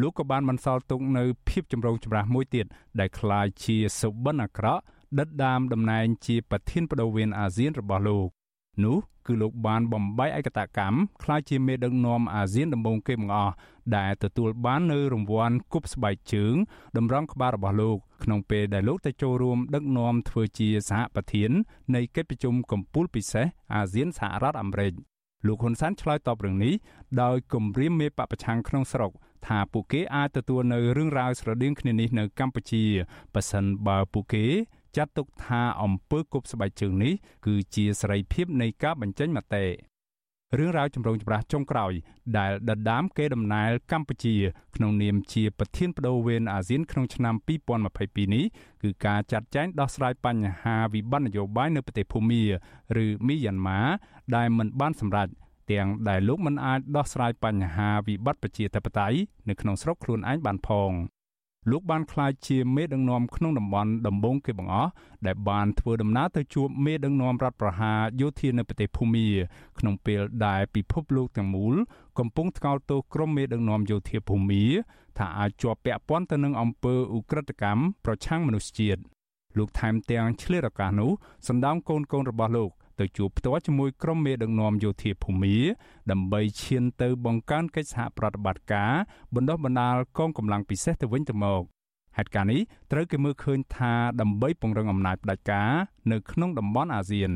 [0.00, 2.66] លោកក៏បានបន្សល់ទុកនៅភាពចម្រូងចម្រាសមួយទៀត
[3.00, 4.82] ដែលคล้ายជាសុបិនអាក្រក់
[5.18, 8.28] ដិតដាមតំណែងជាប្រធានបដូវវេនអាស៊ានរបស់លោក
[8.84, 13.54] នោះគឺលោកបានបំបីឯកតកម្មคล้ายជាមេដឹកនាំអាស៊ានដំបូងគេបង្អស់
[13.96, 16.54] ដែលទទួលបាននៅរង្វាន់គប់ស្បែកជើង
[16.96, 21.50] តម្រង់ក្បាលរបស់លោកក្នុងពេលដែលលោកទៅចូលរួមដឹកនាំធ្វើជាសហប្រធាន
[21.94, 24.92] នៃកិច្ចប្រជុំកំពូលពិសេសអាស៊ានសហរដ្ឋអាមេរិក
[25.45, 26.73] លោកហ៊ុនសែនឆ្លើយតបរឿងនេះ
[27.21, 29.11] ដោយគម្រាមមេបពប្រឆាំងក្នុងស្រុក
[29.47, 32.83] ថាពួកគេអាចទទួលនៅរឿងរ៉ាវស្រដៀងគ្នានេះនៅកម្ពុជា
[33.33, 34.45] ប៉ះសិនបើពួកគេ
[34.97, 37.13] ចាត់ទុកថាអំពើគប់ស្បែកជើងនេះ
[37.45, 39.65] គឺជាសេរីភាពនៃការបញ្ចេញមតិ
[40.57, 41.93] រឿងរ៉ាវចម្រូងចម្រាសចុងក្រោយ
[42.37, 44.35] ដែលដដាមគេដំណើរកម្ពុជា
[44.75, 47.35] ក្នុងនាមជាប្រធានបដូវវេនអាស៊ានក្នុងឆ្នាំ
[47.85, 48.45] 2022នេះ
[48.83, 52.43] គឺការចាត់ចែងដោះស្រាយបញ្ហាវិបត្តិនយោបាយនៅប្រទេសភូមា
[53.03, 53.79] ឬមីយ៉ាន់ម៉ា
[54.35, 55.27] ដែលមិនបានសម្រេច
[55.71, 59.17] ទាំងដែលលោកមិនអាចដោះស្រាយបញ្ហាវិបត្តិប្រជាធិបតេយ្យ
[59.49, 60.91] នៅក្នុងស្រុកខ្លួនឯងបានផង។
[61.69, 64.91] លោកបានក្លាយជាមេដឹកនាំក្នុងតំបន់ដំបងគេបង្អស់
[65.25, 69.27] ដែលបានធ្វើដំណើរទៅជួបមេដឹកនាំរដ្ឋប្រហារយោធានៅប្រទេសភូមា
[69.79, 71.73] ក្នុងពេលដែលពិភពលោកទាំងមូល
[72.19, 74.63] កំពុងថ្កោលទោសក្រុមមេដឹកនាំយោធាភូមា
[75.17, 79.01] ថាអាចជាប់ពាក់ព័ន្ធទៅនឹងអំពើឧក្រិដ្ឋកម្មប្រឆាំងមនុស្សជាតិ
[79.57, 81.11] លោកថែមទាំងឆ្លៀតឱកាសនោះ
[81.47, 82.71] សម្ដៅកូនកូនរបស់លោក
[83.01, 85.57] ទៅជួបផ្ទាល់ជាមួយក្រុមមេដឹកនាំយោធាភូមា
[86.11, 88.91] ដើម្បីឈានទៅបង្កើនកិច្ចសហប្រតិបត្តិការ
[89.35, 91.63] បណ្ដុះបណ្ដាលកងកម្លាំងពិសេសទៅវិញទៅមក
[92.17, 95.71] ហេតុការណ៍នេះត្រូវគេមើលឃើញថាដើម្បីពង្រឹងអំណាចផ្ដាច់ការ
[96.11, 97.31] នៅក្នុងតំបន់អាស៊ាន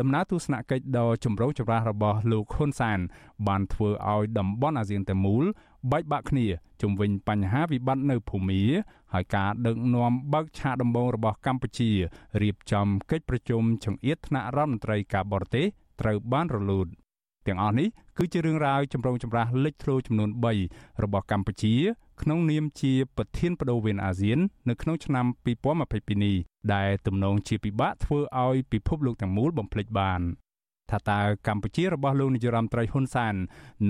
[0.00, 2.98] ដំណើរទស្សនកិច្ចដ៏ចម្រូងចម្រាសរបស់លោកហ៊ុនសាន
[3.46, 5.44] បានធ្វើឲ្យតំបន់អាស៊ានទាំងមូល
[5.92, 6.46] បែកបាក់គ្នា
[6.82, 8.62] ជំវិញបញ្ហាវិបត្តិនៅភូមា
[9.12, 11.90] ហើយការដឹកនាំបើកឆាកដំបូងរបស់កម្ពុជា
[12.42, 15.66] រៀបចំកិច្ចប្រជុំចង្អៀតថ្នាក់រដ្ឋមន្ត្រីការបរទេស
[16.00, 16.86] ត្រូវបានរលូត
[17.46, 17.88] ទាំងអស់នេះ
[18.18, 20.30] គឺជារឿងរ៉ាវចម្រូងចម្រាសលេចធ្លោចំនួន
[20.66, 21.74] 3របស់កម្ពុជា
[22.22, 24.38] ក្នុងនាមជាប្រធានបដូវវេនអាស៊ាន
[24.68, 25.26] នៅក្នុងឆ្នាំ
[25.74, 26.36] 2022នេះ
[26.74, 30.20] ដែលទំនងជាពិបាកធ្វើឲ្យពិភពលោកទាំងមូលបំភ្លេចបាន
[30.90, 33.34] ថាតើកម្ពុជារបស់លោកនាយរដ្ឋមន្ត្រីហ៊ុនសាន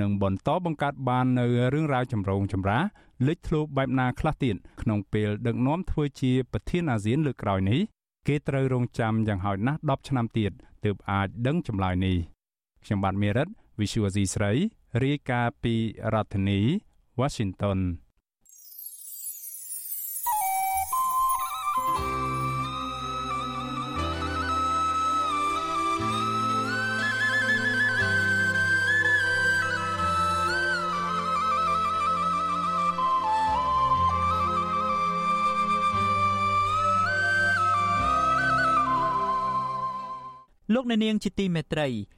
[0.01, 2.83] នឹងបន្តបង្កើតបាននៅរឿងរ៉ាវចម្រូងចម្រាស
[3.26, 7.81] លេចធ្លោបែបណាខ្លះទៀតក្នុងពេលដឹកនាំធ្វើជាប្រធានអាស៊ានលើកក្រោយនេះ
[8.29, 10.53] គេត្រូវរងចាំយ៉ាងហោចណាស់10ឆ្នាំទៀត
[10.85, 12.16] ទើបអាចដឹងចម្លើយនេះ
[12.85, 13.49] ខ្ញុំបាទមេរិត
[13.81, 14.53] Visual C ស្រី
[15.03, 15.74] រាយការណ៍ពី
[16.12, 16.61] រដ្ឋធានី
[17.20, 17.81] Washington
[40.74, 41.89] លោកអ្នកនាងជាទីមេត្រី